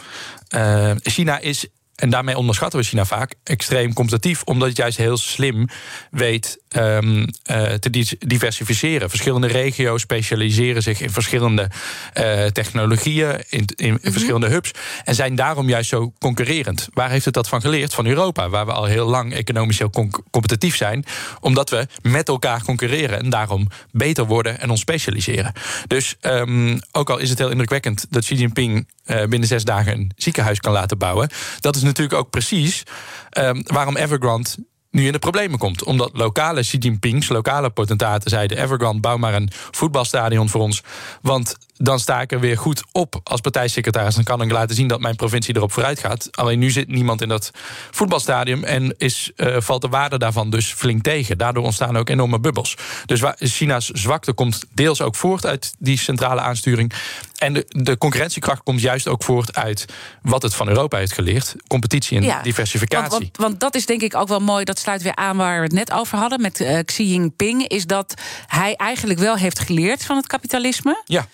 [0.48, 1.66] Eh, China is.
[1.96, 5.68] En daarmee onderschatten we China vaak extreem competitief, omdat het juist heel slim
[6.10, 9.08] weet ehm, eh, te di- diversificeren.
[9.08, 11.70] Verschillende regio's specialiseren zich in verschillende
[12.12, 14.70] eh, technologieën, in, in verschillende hubs,
[15.04, 16.88] en zijn daarom juist zo concurrerend.
[16.92, 17.94] Waar heeft het dat van geleerd?
[17.94, 19.90] Van Europa, waar we al heel lang economisch heel
[20.30, 21.04] competitief zijn,
[21.40, 25.52] omdat we met elkaar concurreren en daarom beter worden en ons specialiseren.
[25.86, 29.92] Dus ehm, ook al is het heel indrukwekkend dat Xi Jinping eh, binnen zes dagen
[29.92, 31.28] een ziekenhuis kan laten bouwen,
[31.60, 32.82] dat is natuurlijk ook precies
[33.30, 34.48] ehm, waarom Evergrande
[34.90, 35.84] nu in de problemen komt.
[35.84, 38.58] Omdat lokale Xi Jinping's, lokale potentaten zeiden...
[38.58, 40.82] Evergrande, bouw maar een voetbalstadion voor ons.
[41.22, 44.14] Want dan sta ik er weer goed op als partijsecretaris.
[44.14, 46.28] Dan kan ik laten zien dat mijn provincie erop vooruit gaat.
[46.30, 47.50] Alleen nu zit niemand in dat
[47.90, 48.64] voetbalstadion...
[48.64, 51.38] en is, eh, valt de waarde daarvan dus flink tegen.
[51.38, 52.76] Daardoor ontstaan ook enorme bubbels.
[53.06, 56.92] Dus waar China's zwakte komt deels ook voort uit die centrale aansturing.
[57.36, 59.84] En de, de concurrentiekracht komt juist ook voort uit...
[60.22, 61.54] wat het van Europa heeft geleerd.
[61.66, 63.10] Competitie en diversificatie.
[63.10, 64.64] Want, want, want dat is denk ik ook wel mooi.
[64.64, 67.66] Dat sluit weer aan waar we het net over hadden met eh, Xi Jinping.
[67.68, 68.14] Is dat
[68.46, 71.02] hij eigenlijk wel heeft geleerd van het kapitalisme.
[71.04, 71.26] Ja.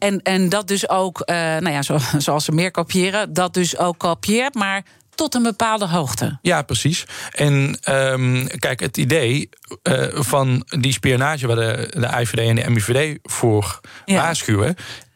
[0.00, 3.76] En, en dat dus ook, eh, nou ja, zo, zoals ze meer kopiëren, dat dus
[3.78, 4.82] ook kopieert, maar
[5.14, 6.38] tot een bepaalde hoogte.
[6.42, 7.04] Ja, precies.
[7.32, 9.48] En ehm, kijk, het idee
[9.82, 14.14] eh, van die spionage waar de, de IVD en de MIVD voor Ja.
[14.14, 14.74] waarschuwen.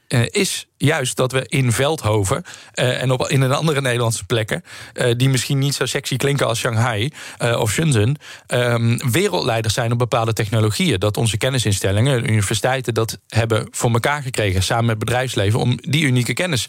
[0.08, 4.64] eh, is juist dat we in Veldhoven eh, en op, in een andere Nederlandse plekken,
[4.92, 8.16] eh, die misschien niet zo sexy klinken als Shanghai eh, of Shenzhen,
[8.46, 11.00] ehm, wereldleiders zijn op bepaalde technologieën.
[11.00, 16.32] Dat onze kennisinstellingen, universiteiten, dat hebben voor elkaar gekregen samen met bedrijfsleven om die unieke
[16.32, 16.68] kennis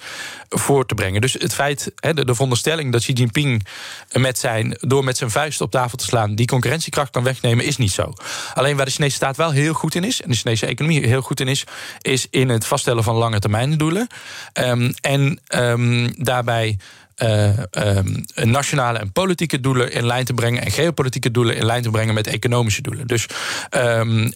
[0.50, 1.22] voor te brengen.
[1.22, 3.66] Dus het feit, de, de veronderstelling dat Xi Jinping
[4.12, 7.78] met zijn, door met zijn vuist op tafel te slaan, die concurrentiekracht kan wegnemen, is
[7.78, 8.14] niet zo.
[8.54, 11.22] Alleen waar de Chinese staat wel heel goed in is, en de Chinese economie heel
[11.22, 11.64] goed in is,
[12.02, 14.05] is in het vaststellen van lange termijn doelen.
[14.54, 16.78] Ehm, en ehm, daarbij.
[17.16, 21.82] eh, ehm, nationale en politieke doelen in lijn te brengen en geopolitieke doelen in lijn
[21.84, 23.08] te brengen met economische doelen.
[23.08, 23.26] Dus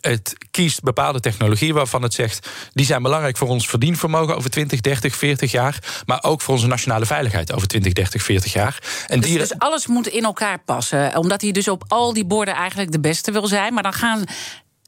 [0.01, 4.82] het kiest bepaalde technologieën waarvan het zegt die zijn belangrijk voor ons verdienvermogen over 20,
[4.82, 8.79] 30, 40 jaar, maar ook voor onze nationale veiligheid over 20, 30, 40 jaar.
[9.08, 11.17] En Dus, die, dus alles moet in elkaar passen.
[11.17, 13.73] Omdat hij dus op al die borden eigenlijk de beste wil zijn.
[13.73, 14.23] Maar dan gaan,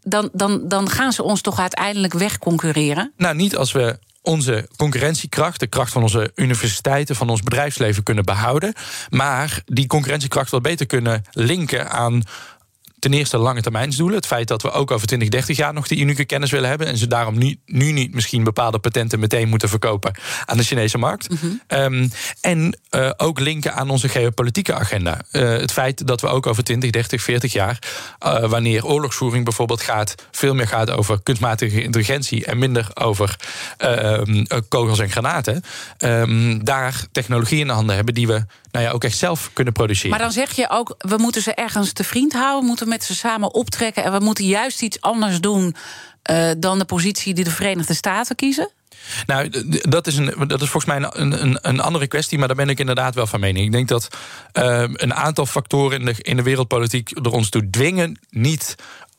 [0.02, 3.14] dan, dan, dan gaan ze ons toch uiteindelijk wegconcurreren.
[3.18, 8.26] Nou, niet als we onze concurrentiekracht, de kracht van onze universiteiten, van ons bedrijfsleven kunnen
[8.26, 8.74] behouden.
[9.10, 12.24] Maar die concurrentiekracht wat beter kunnen linken aan.
[13.02, 14.16] Ten eerste lange termijnsdoelen.
[14.16, 16.88] Het feit dat we ook over 20, 30 jaar nog die unieke kennis willen hebben.
[16.88, 20.14] En ze daarom nu, nu niet misschien bepaalde patenten meteen moeten verkopen
[20.46, 21.28] aan de Chinese markt.
[21.68, 22.08] Ehm,
[22.42, 25.22] en eh, ook linken aan onze geopolitieke agenda.
[25.32, 27.80] Eh, het feit dat we ook over 20, 30, 40 jaar,
[28.20, 33.36] eh, wanneer oorlogsvoering bijvoorbeeld gaat, veel meer gaat over kunstmatige intelligentie en minder over
[33.78, 35.64] ehm, eh, kogels en granaten,
[35.98, 39.74] ehm, daar technologie in de handen hebben die we nou ja, ook echt zelf kunnen
[39.74, 40.10] produceren.
[40.10, 42.62] Maar dan zeg je ook, we moeten ze ergens te vriend houden.
[42.62, 44.04] We moeten met ze samen optrekken.
[44.04, 45.76] En we moeten juist iets anders doen
[46.22, 48.70] eh, dan de positie die de Verenigde Staten kiezen.
[49.26, 49.50] Nou,
[49.82, 52.70] dat is, een, dat is volgens mij een, een, een andere kwestie, maar daar ben
[52.70, 53.66] ik inderdaad wel van mening.
[53.66, 54.08] Ik denk dat
[54.52, 58.76] eh, een aantal factoren in de, in de wereldpolitiek er ons toe dwingen niet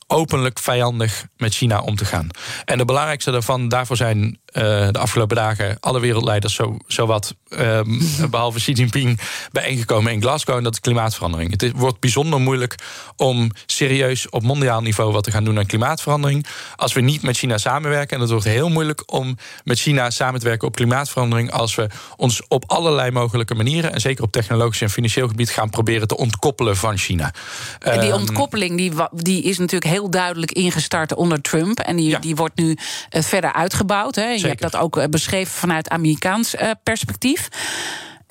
[0.06, 2.28] openlijk vijandig met China om te gaan.
[2.64, 8.00] En de belangrijkste daarvan, daarvoor zijn eh, de afgelopen dagen alle wereldleiders zo, zowat, ehm,
[8.30, 9.20] behalve Xi Jinping,
[9.52, 10.56] bijeengekomen in Glasgow.
[10.56, 11.50] En dat is klimaatverandering.
[11.50, 12.74] Het is- wordt bijzonder moeilijk
[13.16, 16.46] om serieus op mondiaal niveau wat te gaan doen aan klimaatverandering.
[16.76, 18.14] Als we niet met China samenwerken.
[18.16, 21.50] En het wordt heel moeilijk om met China samen te werken op klimaatverandering.
[21.52, 21.86] Als we
[22.16, 26.16] ons op allerlei mogelijke manieren, en zeker op technologisch en financieel gebied, gaan proberen te
[26.16, 27.32] ontkoppelen van China.
[27.78, 31.78] En die Ehm, ontkoppeling die, die is natuurlijk heel duidelijk ingestart onder Trump.
[31.78, 32.18] En die, Ja.
[32.18, 32.76] die wordt nu
[33.10, 34.14] eh, verder uitgebouwd.
[34.14, 34.22] Hè.
[34.42, 37.48] Je hebt dat ook eh, beschreven vanuit Amerikaans eh, perspectief.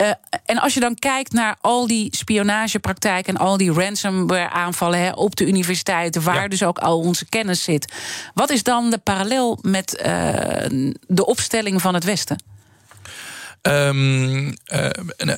[0.02, 0.12] Uh,
[0.45, 5.47] en als je dan kijkt naar al die spionagepraktijken en al die ransomware-aanvallen op de
[5.47, 7.93] universiteiten, waar dus ook al onze kennis zit,
[8.34, 12.51] wat is dan de parallel met uh, de opstelling van het Westen?
[13.62, 14.54] Um, uh,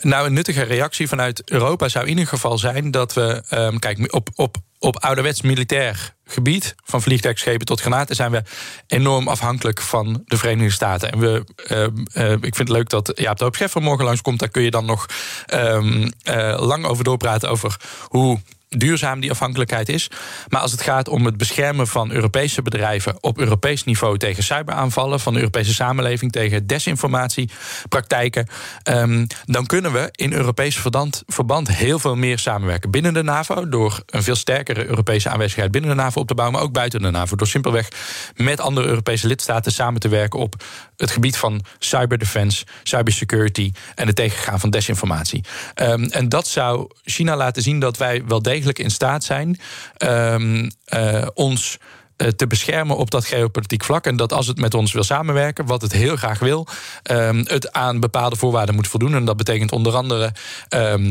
[0.02, 4.14] nou, een nuttige reactie vanuit Europa zou in ieder geval zijn dat we, um, kijk,
[4.14, 8.44] op, op, op ouderwets militair gebied, van vliegtuigschepen tot granaten, zijn we
[8.88, 11.12] enorm afhankelijk van de Verenigde Staten.
[11.12, 14.40] En we, uh, uh, ik vind het leuk dat Jaap de Hoop Scheffer morgen langskomt.
[14.40, 15.06] Daar kun je dan nog
[15.54, 17.76] uh, lang over doorpraten over
[18.08, 18.40] hoe
[18.78, 20.08] duurzaam die afhankelijkheid is.
[20.50, 25.20] Maar als het gaat om het beschermen van Europese bedrijven op Europees niveau tegen cyberaanvallen,
[25.20, 28.48] van de Europese samenleving tegen desinformatiepraktijken,
[28.90, 32.92] um, dan kunnen we in Europees verband, verband heel veel meer samenwerken.
[32.92, 36.58] Binnen de NAVO, door een veel sterkere Europese aanwezigheid binnen de NAVO op te bouwen,
[36.58, 37.36] maar ook buiten de NAVO.
[37.36, 37.88] Door simpelweg
[38.36, 40.56] met andere Europese lidstaten samen te werken op
[41.04, 45.44] het gebied van cyberdefense, cybersecurity en het tegengaan van desinformatie.
[45.76, 49.60] Um, en dat zou China laten zien dat wij wel degelijk in staat zijn
[49.98, 51.78] um, uh, ons
[52.18, 54.06] uh, te beschermen op dat geopolitiek vlak.
[54.06, 56.68] En dat als het met ons wil samenwerken, wat het heel graag wil,
[57.12, 59.16] um, het aan bepaalde voorwaarden moet voldoen.
[59.16, 60.32] En dat betekent onder andere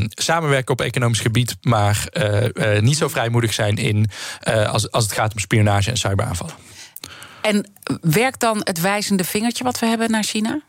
[0.09, 4.11] samenwerken op economisch gebied, maar uh, niet zo vrijmoedig zijn in
[4.66, 6.71] als, als het gaat om spionage en cyberaanvallen.
[7.42, 7.66] En
[8.00, 10.61] werkt dan het wijzende vingertje wat we hebben naar China?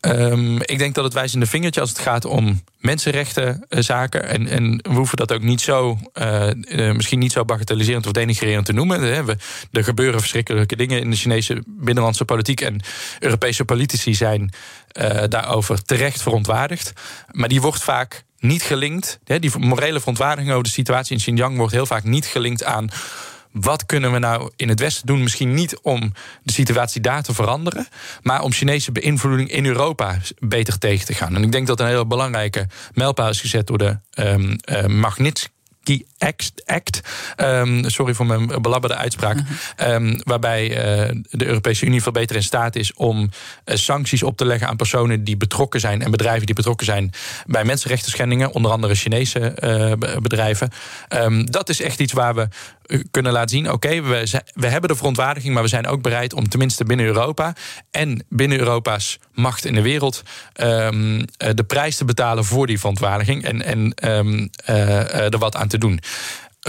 [0.00, 4.28] Um, ik denk dat het wijzende vingertje als het gaat om mensenrechtenzaken.
[4.28, 8.12] En, en we hoeven dat ook niet zo, uh, uh, misschien niet zo bagatelliserend of
[8.12, 9.24] denigrerend te noemen.
[9.26, 9.36] We,
[9.72, 12.60] er gebeuren verschrikkelijke dingen in de Chinese binnenlandse politiek.
[12.60, 12.80] En
[13.18, 14.52] Europese politici zijn
[14.92, 16.92] uh, daarover terecht verontwaardigd.
[17.30, 19.18] Maar die wordt vaak niet gelinkt.
[19.24, 22.90] Hè, die morele verontwaardiging over de situatie in Xinjiang wordt heel vaak niet gelinkt aan
[23.52, 25.22] wat kunnen we nou in het Westen doen?
[25.22, 27.86] Misschien niet om de situatie daar te veranderen,
[28.22, 31.34] maar om Chinese beïnvloeding in Europa beter tegen te gaan.
[31.34, 36.04] En ik denk dat een hele belangrijke mijlpaal is gezet door de um, uh, Magnitsky
[36.18, 37.00] Act, Act
[37.36, 39.36] um, sorry voor mijn belabberde uitspraak,
[39.76, 39.94] -huh.
[39.94, 43.30] um, waarbij uh, de Europese Unie veel beter in staat is om
[43.64, 47.10] uh, sancties op te leggen aan personen die betrokken zijn en bedrijven die betrokken zijn
[47.46, 50.70] bij mensenrechten schendingen, onder andere Chinese uh, bedrijven.
[51.08, 52.48] Um, dat is echt iets waar we
[53.10, 56.48] kunnen laten zien: oké, we, we hebben de verontwaardiging, maar we zijn ook bereid om
[56.48, 57.54] tenminste binnen Europa
[57.90, 60.22] en binnen Europa's macht in de wereld
[60.60, 65.68] um, de prijs te betalen voor die verontwaardiging en, en um, uh, er wat aan
[65.68, 66.00] te doen.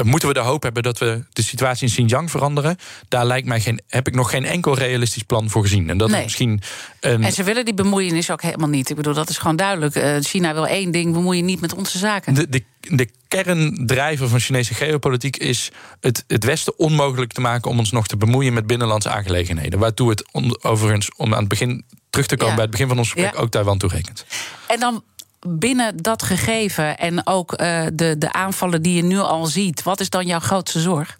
[0.04, 2.77] Moeten we de hoop hebben dat we de situatie in Xinjiang veranderen?
[3.08, 5.89] Daar lijkt mij geen, heb ik nog geen enkel realistisch plan voor gezien.
[5.89, 6.23] En, dat nee.
[6.23, 6.62] misschien
[6.99, 7.23] een...
[7.23, 8.89] en ze willen die bemoeienis ook helemaal niet.
[8.89, 9.95] Ik bedoel, dat is gewoon duidelijk.
[9.95, 12.34] Uh, China wil één ding, bemoeien niet met onze zaken.
[12.34, 17.80] De, de, de kerndrijver van Chinese geopolitiek is het, het Westen onmogelijk te maken om
[17.80, 19.80] ons nog te bemoeien met binnenlandse aangelegenheden.
[19.80, 22.56] Waartoe het on, overigens, om aan het begin terug te komen ja.
[22.56, 23.39] bij het begin van ons gesprek, ja.
[23.39, 24.25] ook Taiwan toerekent.
[24.67, 25.04] En dan
[25.47, 29.99] binnen dat gegeven en ook uh, de, de aanvallen die je nu al ziet, wat
[29.99, 31.17] is dan jouw grootste zorg?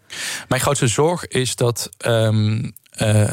[0.48, 1.90] Mijn grootste zorg is dat.
[2.06, 3.32] Um, uh, uh,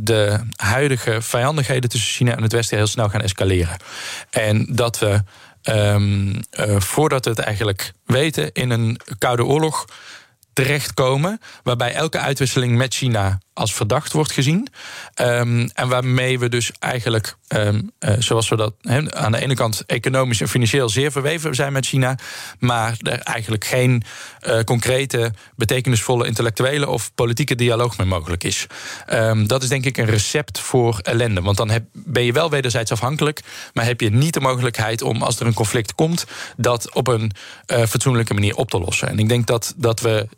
[0.00, 3.76] de huidige vijandigheden tussen China en het Westen heel snel gaan escaleren.
[4.30, 5.22] En dat we,
[5.62, 6.40] um,
[6.78, 9.84] voordat we het eigenlijk weten, in een koude oorlog
[10.52, 11.40] terechtkomen.
[11.62, 14.68] Waarbij elke uitwisseling met China als verdacht wordt gezien.
[15.20, 18.74] Um, en waarmee we dus eigenlijk, um, uh, zoals we dat
[19.10, 22.18] aan de ene kant economisch en financieel zeer verweven zijn met China,
[22.58, 24.02] maar er eigenlijk geen
[24.46, 28.66] uh, concrete, betekenisvolle intellectuele of politieke dialoog meer mogelijk is.
[29.12, 31.40] Um, dat is denk ik een recept voor ellende.
[31.40, 33.40] Want dan heb, ben je wel wederzijds afhankelijk,
[33.72, 37.32] maar heb je niet de mogelijkheid om, als er een conflict komt, dat op een
[37.66, 39.08] uh, fatsoenlijke manier op te lossen.
[39.08, 40.28] En ik denk dat, dat we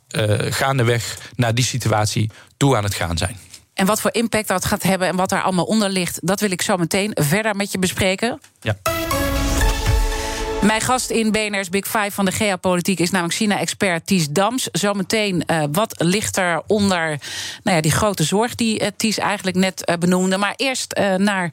[0.50, 2.30] gaandeweg naar die situatie
[2.60, 3.36] toe aan het gaan zijn.
[3.74, 6.50] En wat voor impact dat gaat hebben en wat daar allemaal onder ligt, dat wil
[6.50, 8.40] ik zo meteen verder met je bespreken.
[8.60, 8.76] Ja.
[10.60, 14.68] Mijn gast in BNR's Big Five van de geopolitiek is namelijk China-expert Ties Dams.
[14.72, 17.18] Zometeen, uh, wat ligt er onder
[17.62, 20.36] nou ja, die grote zorg die uh, Ties eigenlijk net uh, benoemde.
[20.36, 21.52] Maar eerst naar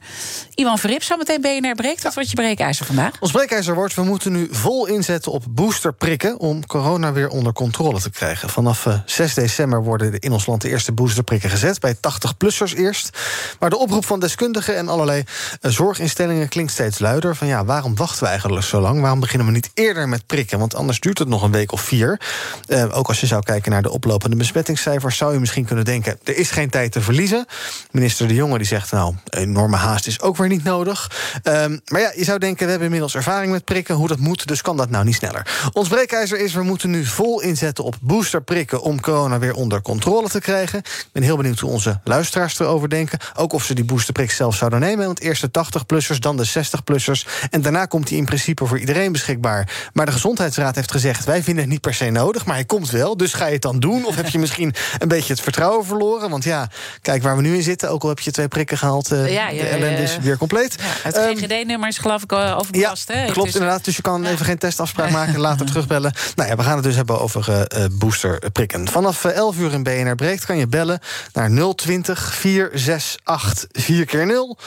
[0.53, 1.03] Iwan Verrip.
[1.03, 2.03] Zometeen BNR breekt.
[2.03, 3.11] Wat wordt je breekijzer vandaag?
[3.19, 6.39] Ons breekijzer wordt, we moeten nu vol inzetten op boosterprikken...
[6.39, 8.49] om corona weer onder controle te krijgen.
[8.49, 11.79] Vanaf 6 december worden in ons land de eerste boosterprikken gezet.
[11.79, 13.17] Bij 80-plussers eerst.
[13.59, 15.23] Maar de oproep van deskundigen en allerlei
[15.61, 17.35] zorginstellingen klinkt steeds luider.
[17.35, 18.95] Van ja, waarom wachten we eigenlijk zo lang?
[19.01, 20.59] Waarom beginnen we niet eerder met prikken?
[20.59, 22.21] Want anders duurt het nog een week of vier.
[22.67, 26.19] Uh, ook als je zou kijken naar de oplopende besmettingscijfers, zou je misschien kunnen denken:
[26.23, 27.45] er is geen tijd te verliezen.
[27.91, 31.11] Minister De Jonge die zegt: nou, enorme haast is ook weer niet nodig.
[31.43, 34.47] Um, maar ja, je zou denken: we hebben inmiddels ervaring met prikken, hoe dat moet,
[34.47, 35.69] dus kan dat nou niet sneller.
[35.73, 40.29] Ons breekijzer is: we moeten nu vol inzetten op boosterprikken om corona weer onder controle
[40.29, 40.79] te krijgen.
[40.79, 43.19] Ik ben heel benieuwd hoe onze luisteraars erover denken.
[43.35, 45.05] Ook of ze die boosterprik zelf zouden nemen.
[45.05, 47.47] Want eerst de 80-plussers, dan de 60-plussers.
[47.49, 48.79] En daarna komt die in principe voor
[49.11, 49.89] beschikbaar.
[49.93, 52.89] Maar de Gezondheidsraad heeft gezegd: wij vinden het niet per se nodig, maar hij komt
[52.89, 53.17] wel.
[53.17, 54.05] Dus ga je het dan doen?
[54.05, 56.29] Of heb je misschien een beetje het vertrouwen verloren?
[56.29, 56.69] Want ja,
[57.01, 57.89] kijk waar we nu in zitten.
[57.89, 60.75] Ook al heb je twee prikken gehaald, uh, ja, ja, de ellende is weer compleet.
[60.79, 63.11] Ja, het um, ehm, GGD-nummer is geloof ik overbelast.
[63.13, 63.85] Ja, klopt inderdaad.
[63.85, 65.39] Dus je kan even geen testafspraak maken.
[65.39, 66.13] Later terugbellen.
[66.35, 68.87] Nou ja, we gaan het dus hebben over uh, boosterprikken.
[68.87, 70.99] Vanaf 11 uur in BNR Breekt kan je bellen
[71.33, 74.57] naar 020 468 4 keer 0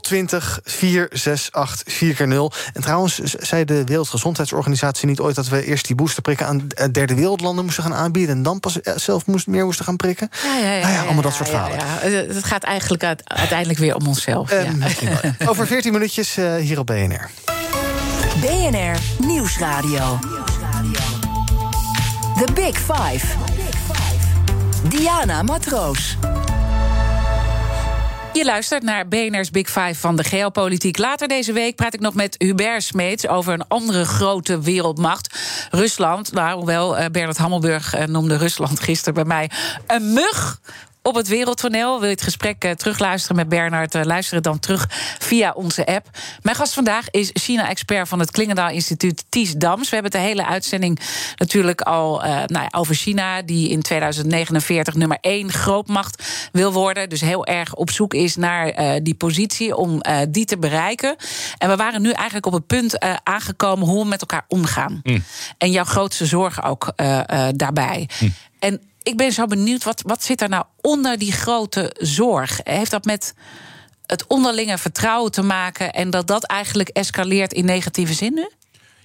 [0.00, 5.86] 020 468 4 keer 0 En trouwens, zei de Wereldgezondheidsorganisatie niet ooit dat we eerst
[5.86, 9.84] die boosterprikken aan derde wereldlanden moesten gaan aanbieden en dan pas zelf moest, meer moesten
[9.84, 10.30] gaan prikken?
[10.42, 11.78] Ja, ja, ja, nou ja allemaal dat soort verhalen.
[12.34, 14.52] Het gaat eigenlijk uiteindelijk weer om onszelf.
[14.52, 14.82] Um,
[15.50, 17.30] over 14 minuutjes uh, hier op BNR.
[18.40, 20.18] BNR Nieuwsradio.
[22.36, 23.26] The Big Five.
[24.88, 26.16] Diana Matroos.
[28.36, 30.98] Je luistert naar BNR's Big Five van de geopolitiek.
[30.98, 35.38] Later deze week praat ik nog met Hubert Smeets over een andere grote wereldmacht.
[35.70, 36.32] Rusland.
[36.32, 39.50] Nou, hoewel uh, Bernard Hammelburg uh, noemde Rusland gisteren bij mij
[39.86, 40.60] een mug
[41.06, 41.98] op het wereldtoneel.
[41.98, 43.94] Wil je het gesprek uh, terugluisteren met Bernard?
[43.94, 44.86] Uh, luister het dan terug
[45.18, 46.08] via onze app.
[46.42, 49.88] Mijn gast vandaag is China-expert van het Klingendaal Instituut, Ties Dams.
[49.88, 51.00] We hebben de hele uitzending
[51.36, 57.08] natuurlijk al uh, nou ja, over China, die in 2049 nummer één grootmacht wil worden.
[57.08, 61.16] Dus heel erg op zoek is naar die positie om die te bereiken.
[61.58, 65.00] En we waren nu eigenlijk op het punt aangekomen hoe we met elkaar omgaan.
[65.02, 65.24] Mm.
[65.58, 66.92] En jouw grootste zorg ook
[67.54, 68.08] daarbij.
[68.20, 68.34] Mm.
[68.58, 72.60] En ik ben zo benieuwd, wat, wat zit er nou onder die grote zorg?
[72.62, 73.34] Heeft dat met
[74.06, 78.50] het onderlinge vertrouwen te maken en dat dat eigenlijk escaleert in negatieve zin nu?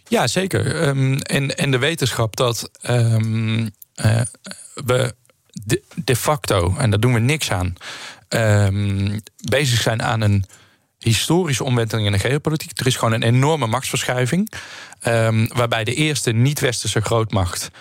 [0.07, 0.87] Ja, zeker.
[0.87, 3.61] Um, en, en de wetenschap dat um,
[4.05, 4.21] uh,
[4.73, 5.15] we
[5.95, 7.75] de, facto, en daar doen we niks aan,
[8.29, 10.45] um, bezig zijn aan een
[10.99, 12.79] historische omwenteling in de geopolitiek.
[12.79, 14.51] Er is gewoon een enorme machtsverschuiving,
[15.53, 17.71] waarbij de eerste niet-westerse grootmacht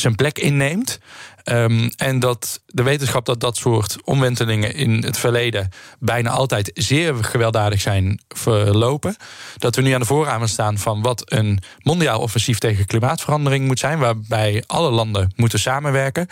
[0.00, 0.98] zijn plek inneemt.
[1.44, 7.14] Um, en dat de wetenschap dat dat soort omwentelingen in het verleden bijna altijd zeer
[7.24, 9.16] gewelddadig zijn verlopen.
[9.56, 13.78] Dat we nu aan de voorramen staan van wat een mondiaal offensief tegen klimaatverandering moet
[13.78, 16.28] zijn, waarbij alle landen moeten samenwerken.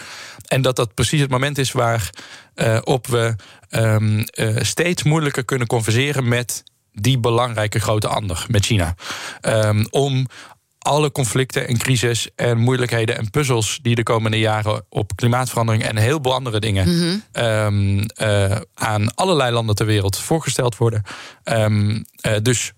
[0.46, 2.10] En dat dat precies het moment is waarop
[2.82, 3.34] op we
[3.70, 6.62] um, uh, steeds moeilijker kunnen converseren met
[6.92, 8.94] die belangrijke grote ander, met China.
[9.42, 10.26] Um, om
[10.86, 15.96] alle conflicten en crisis en moeilijkheden en puzzels die de komende jaren op klimaatverandering en
[15.96, 17.16] heel veel andere dingen mhm.
[17.32, 21.02] ehm, eh, aan allerlei landen ter wereld voorgesteld worden.
[21.44, 22.04] Um,
[22.42, 22.72] dus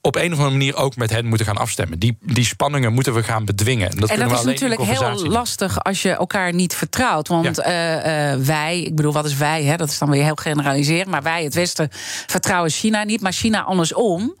[0.00, 1.98] op een of andere manier ook met hen moeten gaan afstemmen.
[1.98, 3.90] Die, die spanningen moeten we gaan bedwingen.
[3.90, 7.28] En dat, en dat is natuurlijk heel lastig als je elkaar niet vertrouwt.
[7.28, 7.72] Want eh,
[8.34, 9.64] wij, ik bedoel, wat is wij?
[9.64, 9.76] Hè?
[9.76, 11.10] Dat is dan weer heel generaliseren.
[11.10, 11.88] Maar wij, het Westen,
[12.26, 13.20] vertrouwen China niet.
[13.20, 14.34] Maar China andersom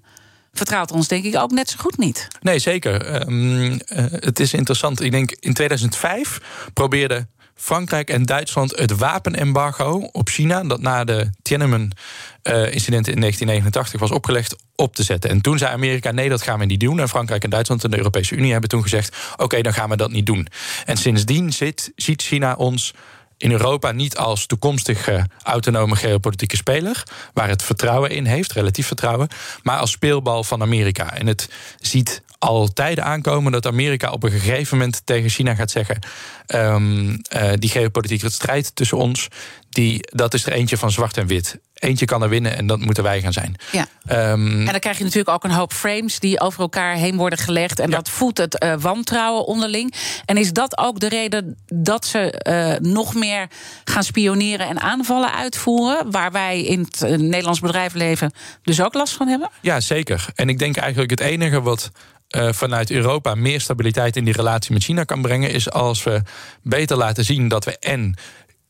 [0.52, 2.28] vertrouwt ons denk ik ook net zo goed niet.
[2.40, 3.04] Nee, zeker.
[3.04, 5.00] Ehm, eh, het is interessant.
[5.00, 6.40] Ik denk in 2005
[6.74, 14.10] probeerde Frankrijk en Duitsland het wapenembargo op China, dat na de Tiananmen-incident in 1989 was
[14.10, 15.30] opgelegd, op te zetten.
[15.30, 17.00] En toen zei Amerika: nee, dat gaan we niet doen.
[17.00, 19.96] En Frankrijk en Duitsland en de Europese Unie hebben toen gezegd: oké, dan gaan we
[19.96, 20.46] dat niet doen.
[20.84, 22.94] En sindsdien zit, ziet China ons
[23.42, 29.28] in Europa niet als toekomstige autonome geopolitieke speler, waar het vertrouwen in heeft, relatief vertrouwen,
[29.62, 31.14] maar als speelbal van Amerika.
[31.14, 31.48] En het
[31.80, 35.98] ziet al tijden aankomen dat Amerika op een gegeven moment tegen China gaat zeggen:
[36.46, 39.28] um, uh, die geopolitieke strijd tussen ons,
[39.72, 41.58] die, dat is er eentje van zwart en wit.
[41.74, 43.56] Eentje kan er winnen en dat moeten wij gaan zijn.
[43.72, 43.86] Ja.
[44.32, 47.38] Um, en dan krijg je natuurlijk ook een hoop frames die over elkaar heen worden
[47.38, 47.78] gelegd.
[47.78, 49.94] En dat voedt het uh, wantrouwen onderling.
[50.24, 52.42] En is dat ook de reden dat ze
[52.82, 53.48] uh, nog meer
[53.84, 56.10] gaan spioneren en aanvallen uitvoeren?
[56.10, 59.50] Waar wij in het uh, Nederlands bedrijfsleven dus ook last van hebben?
[59.60, 60.26] Ja, zeker.
[60.34, 61.90] En ik denk eigenlijk het enige wat
[62.36, 66.22] uh, vanuit Europa meer stabiliteit in die relatie met China kan brengen, is als we
[66.62, 68.16] beter laten zien dat we en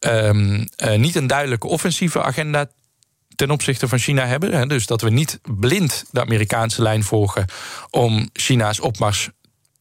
[0.07, 2.71] um, uh, niet een duidelijke offensieve agenda
[3.35, 4.53] ten opzichte van China hebben.
[4.53, 7.47] Hè, dus dat we niet blind de Amerikaanse lijn volgen
[7.91, 9.31] om China's opmars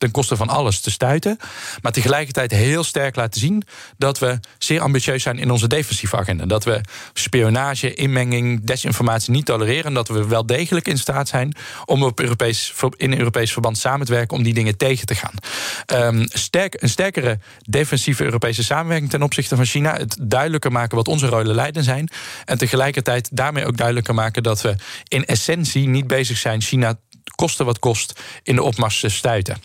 [0.02, 1.38] ten koste van alles te stuiten.
[1.82, 3.64] Maar tegelijkertijd heel sterk laten zien
[3.98, 6.46] dat we zeer ambitieus zijn in onze defensieve agenda.
[6.46, 6.82] Dat we
[7.14, 9.94] spionage, inmenging, desinformatie niet tolereren.
[9.94, 14.12] Dat we wel degelijk in staat zijn om op Europees, in Europees verband samen te
[14.12, 15.34] werken om die dingen tegen te gaan.
[16.16, 19.98] Um, sterk, een sterkere defensieve Europese samenwerking ten opzichte van China.
[19.98, 22.10] Het duidelijker maken wat onze rode lijnen zijn.
[22.46, 24.76] En tegelijkertijd daarmee ook duidelijker maken dat we
[25.08, 26.96] in essentie niet bezig zijn China
[27.36, 29.58] kosten wat kost in de opmars te stuiten.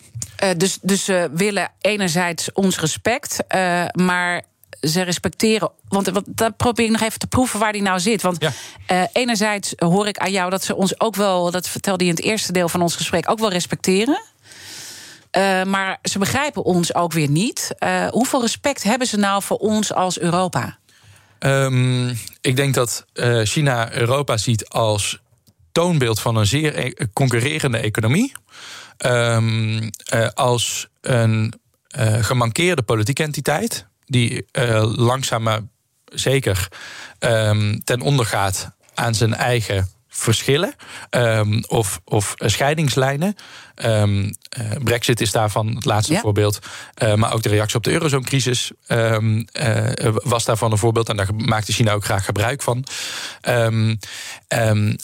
[0.44, 4.42] Uh, dus, dus ze willen enerzijds ons respect, uh, maar
[4.80, 5.70] ze respecteren.
[5.88, 8.22] Want, want dat probeer ik nog even te proeven waar die nou zit.
[8.22, 8.52] Want ja.
[8.90, 12.16] uh, enerzijds hoor ik aan jou dat ze ons ook wel, dat vertelde je in
[12.16, 14.22] het eerste deel van ons gesprek, ook wel respecteren.
[15.32, 17.74] Uh, maar ze begrijpen ons ook weer niet.
[17.78, 20.78] Uh, hoeveel respect hebben ze nou voor ons als Europa?
[21.38, 23.04] Um, ik denk dat
[23.42, 25.20] China Europa ziet als
[25.72, 28.32] toonbeeld van een zeer e concurrerende economie.
[28.98, 29.90] Um,
[30.34, 31.54] als een
[32.20, 33.86] gemankeerde politieke entiteit.
[34.06, 34.46] Die
[34.96, 35.60] langzaam maar
[36.04, 36.68] zeker
[37.18, 40.74] um, ten onder gaat aan zijn eigen verschillen
[41.10, 43.36] um, of, of scheidingslijnen.
[43.84, 44.30] Um, uh,
[44.84, 46.20] Brexit is daarvan het laatste ja.
[46.20, 46.58] voorbeeld.
[47.02, 51.08] Uh, maar ook de reactie op de eurozonecrisis um, uh, was daarvan een voorbeeld.
[51.08, 52.84] En daar maakte China ook graag gebruik van.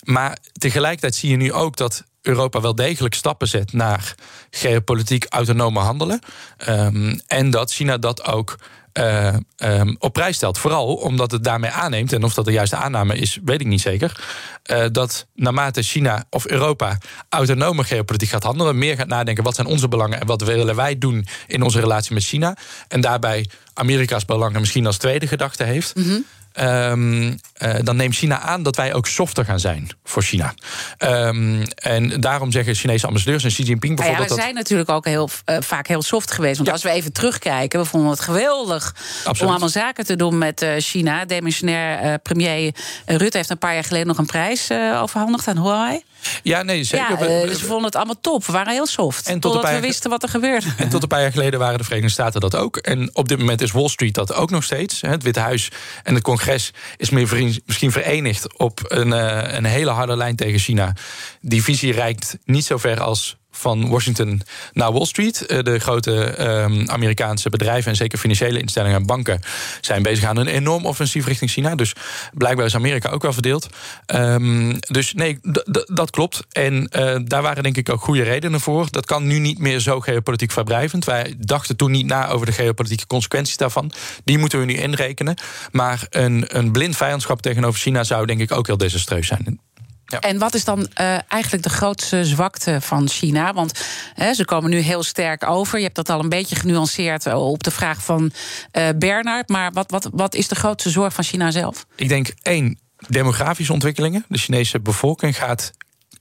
[0.02, 4.14] maar tegelijkertijd zie je nu ook dat Europa wel degelijk stappen zet naar
[4.50, 6.20] geopolitiek autonome handelen.
[7.26, 8.58] en dat China dat ook
[8.98, 10.58] uh, um, op prijs stelt.
[10.58, 13.80] Vooral omdat het daarmee aanneemt, en of dat de juiste aanname is, weet ik niet
[13.80, 14.24] zeker.
[14.70, 19.66] Uh, dat naarmate China of Europa autonome geopolitiek gaat handelen, meer gaat nadenken wat zijn
[19.66, 22.56] onze belangen en wat willen wij doen in onze relatie met China.
[22.88, 25.94] En daarbij Amerika's belangen misschien als tweede gedachte heeft.
[25.94, 26.24] Mm -hmm.
[26.60, 30.54] Um, uh, dan neemt China aan dat wij ook softer gaan zijn voor China.
[30.98, 34.28] Um, en daarom zeggen Chinese ambassadeurs en Xi Jinping bijvoorbeeld.
[34.28, 36.56] Ja, we zijn natuurlijk ook heel, uh, vaak heel soft geweest.
[36.56, 36.72] Want ja.
[36.72, 39.40] als we even terugkijken, we vonden het geweldig Absoluut.
[39.40, 41.24] om allemaal zaken te doen met uh, China.
[41.24, 42.74] Demissionair premier
[43.06, 46.02] Rutte heeft een paar jaar geleden nog een prijs overhandigd aan Huawei.
[46.42, 47.28] Ja, nee, zeker.
[47.28, 48.46] Ja, uh, ze vonden het allemaal top.
[48.46, 49.26] We waren heel soft.
[49.26, 50.66] En tot totdat we wisten wat er gebeurde.
[50.76, 52.76] En tot een paar jaar geleden waren de Verenigde Staten dat ook.
[52.76, 55.00] En op dit moment is Wall Street dat ook nog steeds.
[55.00, 55.68] Het Witte Huis
[56.02, 57.28] en het congres is meer
[57.66, 60.94] misschien verenigd op een, uh, een hele harde lijn tegen China.
[61.40, 64.42] Die visie reikt niet zo ver als van Washington
[64.72, 65.46] naar Wall Street.
[65.46, 69.40] Eh, de grote um, Amerikaanse bedrijven en zeker financiële instellingen en banken
[69.80, 71.74] zijn bezig aan een enorm offensief richting China.
[71.74, 71.92] Dus
[72.34, 73.68] blijkbaar is Amerika ook wel verdeeld.
[74.14, 75.38] Um, dus nee,
[75.84, 76.44] dat klopt.
[76.50, 78.86] En uh, daar waren denk ik ook goede redenen voor.
[78.90, 81.04] Dat kan nu niet meer zo geopolitiek verblijvend.
[81.04, 83.92] Wij dachten toen niet na over de geopolitieke consequenties daarvan.
[84.24, 85.36] Die moeten we nu inrekenen.
[85.72, 89.60] Maar een, een blind vijandschap tegenover China zou denk ik ook heel desastreus zijn.
[90.12, 90.20] Ja.
[90.20, 93.52] En wat is dan uh, eigenlijk de grootste zwakte van China?
[93.52, 93.84] Want
[94.14, 95.78] hè, ze komen nu heel sterk over.
[95.78, 98.32] Je hebt dat al een beetje genuanceerd eh, op de vraag van
[98.72, 99.48] uh, Bernard.
[99.48, 101.86] Maar wat, wat, wat is de grootste zorg van China zelf?
[101.96, 104.24] Ik denk één, demografische ontwikkelingen.
[104.28, 105.72] De Chinese bevolking gaat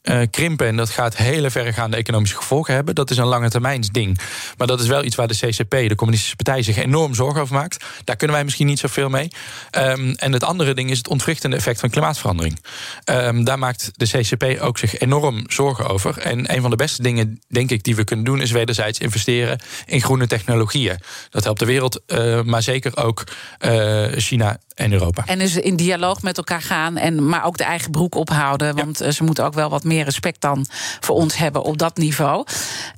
[0.03, 0.67] uh, krimpen.
[0.67, 2.95] En dat gaat hele verregaande economische gevolgen hebben.
[2.95, 4.19] Dat is een lange termijns ding.
[4.57, 7.55] Maar dat is wel iets waar de CCP, de Communistische Partij, zich enorm zorgen over
[7.55, 7.85] maakt.
[8.03, 9.31] Daar kunnen wij misschien niet zoveel mee.
[9.77, 12.59] Um, en het andere ding is het ontwrichtende effect van klimaatverandering.
[13.05, 16.17] Um, daar maakt de CCP ook zich enorm zorgen over.
[16.17, 19.59] En een van de beste dingen, denk ik, die we kunnen doen, is wederzijds investeren
[19.85, 20.99] in groene technologieën.
[21.29, 23.23] Dat helpt de wereld, uh, maar zeker ook
[23.65, 25.23] uh, China en Europa.
[25.25, 28.75] En dus in dialoog met elkaar gaan, en, maar ook de eigen broek ophouden.
[28.75, 29.11] Want ja.
[29.11, 30.65] ze moeten ook wel wat meer respect dan
[30.99, 32.45] voor ons hebben op dat niveau.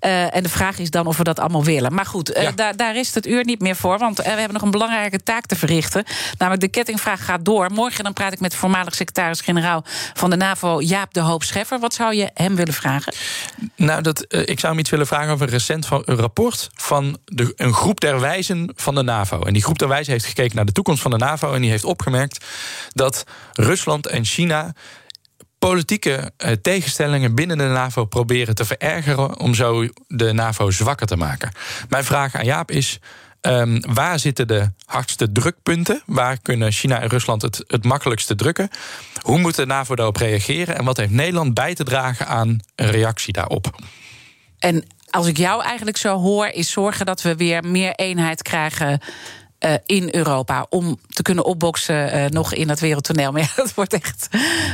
[0.02, 1.94] Uh, en de vraag is dan of we dat allemaal willen.
[1.94, 2.52] Maar goed, uh, ja.
[2.52, 3.98] daar, daar is het uur niet meer voor.
[3.98, 6.04] Want uh, we hebben nog een belangrijke taak te verrichten.
[6.38, 7.72] Namelijk de kettingvraag gaat door.
[7.72, 9.84] Morgen dan praat ik met voormalig secretaris-generaal
[10.14, 11.80] van de NAVO, Jaap de Hoop Scheffer.
[11.80, 13.14] Wat zou je hem willen vragen?
[13.76, 17.18] Nou, dat, ik zou hem iets willen vragen over een recent van, een rapport van
[17.26, 19.42] de, een groep der wijzen van de NAVO.
[19.42, 21.54] En die groep der wijzen heeft gekeken naar de toekomst van de NAVO.
[21.54, 22.46] En die heeft opgemerkt
[22.94, 23.24] dat
[23.54, 24.74] Rusland en China
[25.70, 31.16] politieke uh, tegenstellingen binnen de NAVO proberen te verergeren om zo de NAVO zwakker te
[31.16, 31.52] maken.
[31.90, 33.00] Mijn vraag aan Jaap is.
[33.42, 36.02] Um, waar zitten de hardste drukpunten?
[36.06, 38.70] Waar kunnen China en Rusland het, het makkelijkste drukken?
[39.22, 40.78] Hoe moet de NAVO daarop reageren?
[40.78, 43.80] En wat heeft Nederland bij te dragen aan een reactie daarop?
[44.60, 49.02] En als ik jou eigenlijk zo hoor, is zorgen dat we weer meer eenheid krijgen
[49.64, 50.66] eh, in Europa.
[50.70, 53.32] Om te kunnen opboksen eh, nog in het wereldtoneel.
[53.32, 54.28] Maar ja, dat wordt echt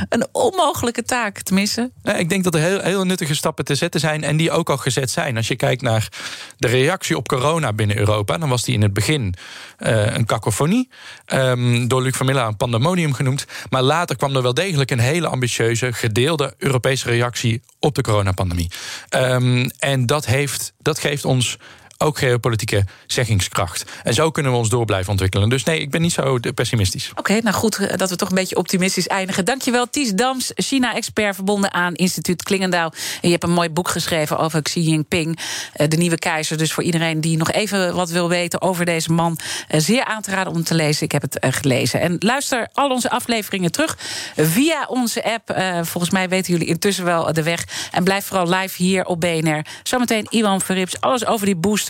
[0.08, 1.90] een onmogelijke taak, tenminste.
[2.02, 4.24] Ja, ik denk dat er heel, heel nuttige stappen te zetten zijn.
[4.24, 5.36] En die ook al gezet zijn.
[5.36, 6.08] Als je kijkt naar
[6.56, 8.38] de reactie op corona binnen Europa.
[8.38, 9.34] dan was die in het begin
[9.78, 10.88] uh, een kakofonie.
[11.32, 13.46] Um, door Luc van Miller een pandemonium genoemd.
[13.68, 18.70] Maar later kwam er wel degelijk een hele ambitieuze, gedeelde Europese reactie op de coronapandemie.
[19.10, 21.58] Um, en dat, heeft, dat geeft ons
[22.02, 23.84] ook geopolitieke zeggingskracht.
[24.02, 25.48] En zo kunnen we ons door blijven ontwikkelen.
[25.48, 27.12] Dus nee, ik ben niet zo pessimistisch.
[27.14, 29.44] Oké, nou goed eh, dat we toch een beetje optimistisch eindigen.
[29.44, 32.92] Dankjewel, Ties Dams, China-expert verbonden aan Instituut Klingendaal.
[32.92, 35.38] En je hebt een mooi boek geschreven over Xi Jinping,
[35.72, 36.58] eh, de nieuwe keizer.
[36.58, 39.38] Dus voor iedereen die nog even wat wil weten over deze man,
[39.68, 41.04] eh, zeer aan te raden om te lezen.
[41.04, 42.00] Ik heb het gelezen.
[42.00, 43.98] En luister al onze afleveringen terug
[44.36, 45.58] via onze app.
[45.86, 47.64] Volgens mij weten jullie intussen wel de weg.
[47.90, 49.64] En blijf vooral live hier op BNR.
[49.82, 51.89] Zometeen Iwan Verrips, alles over die booster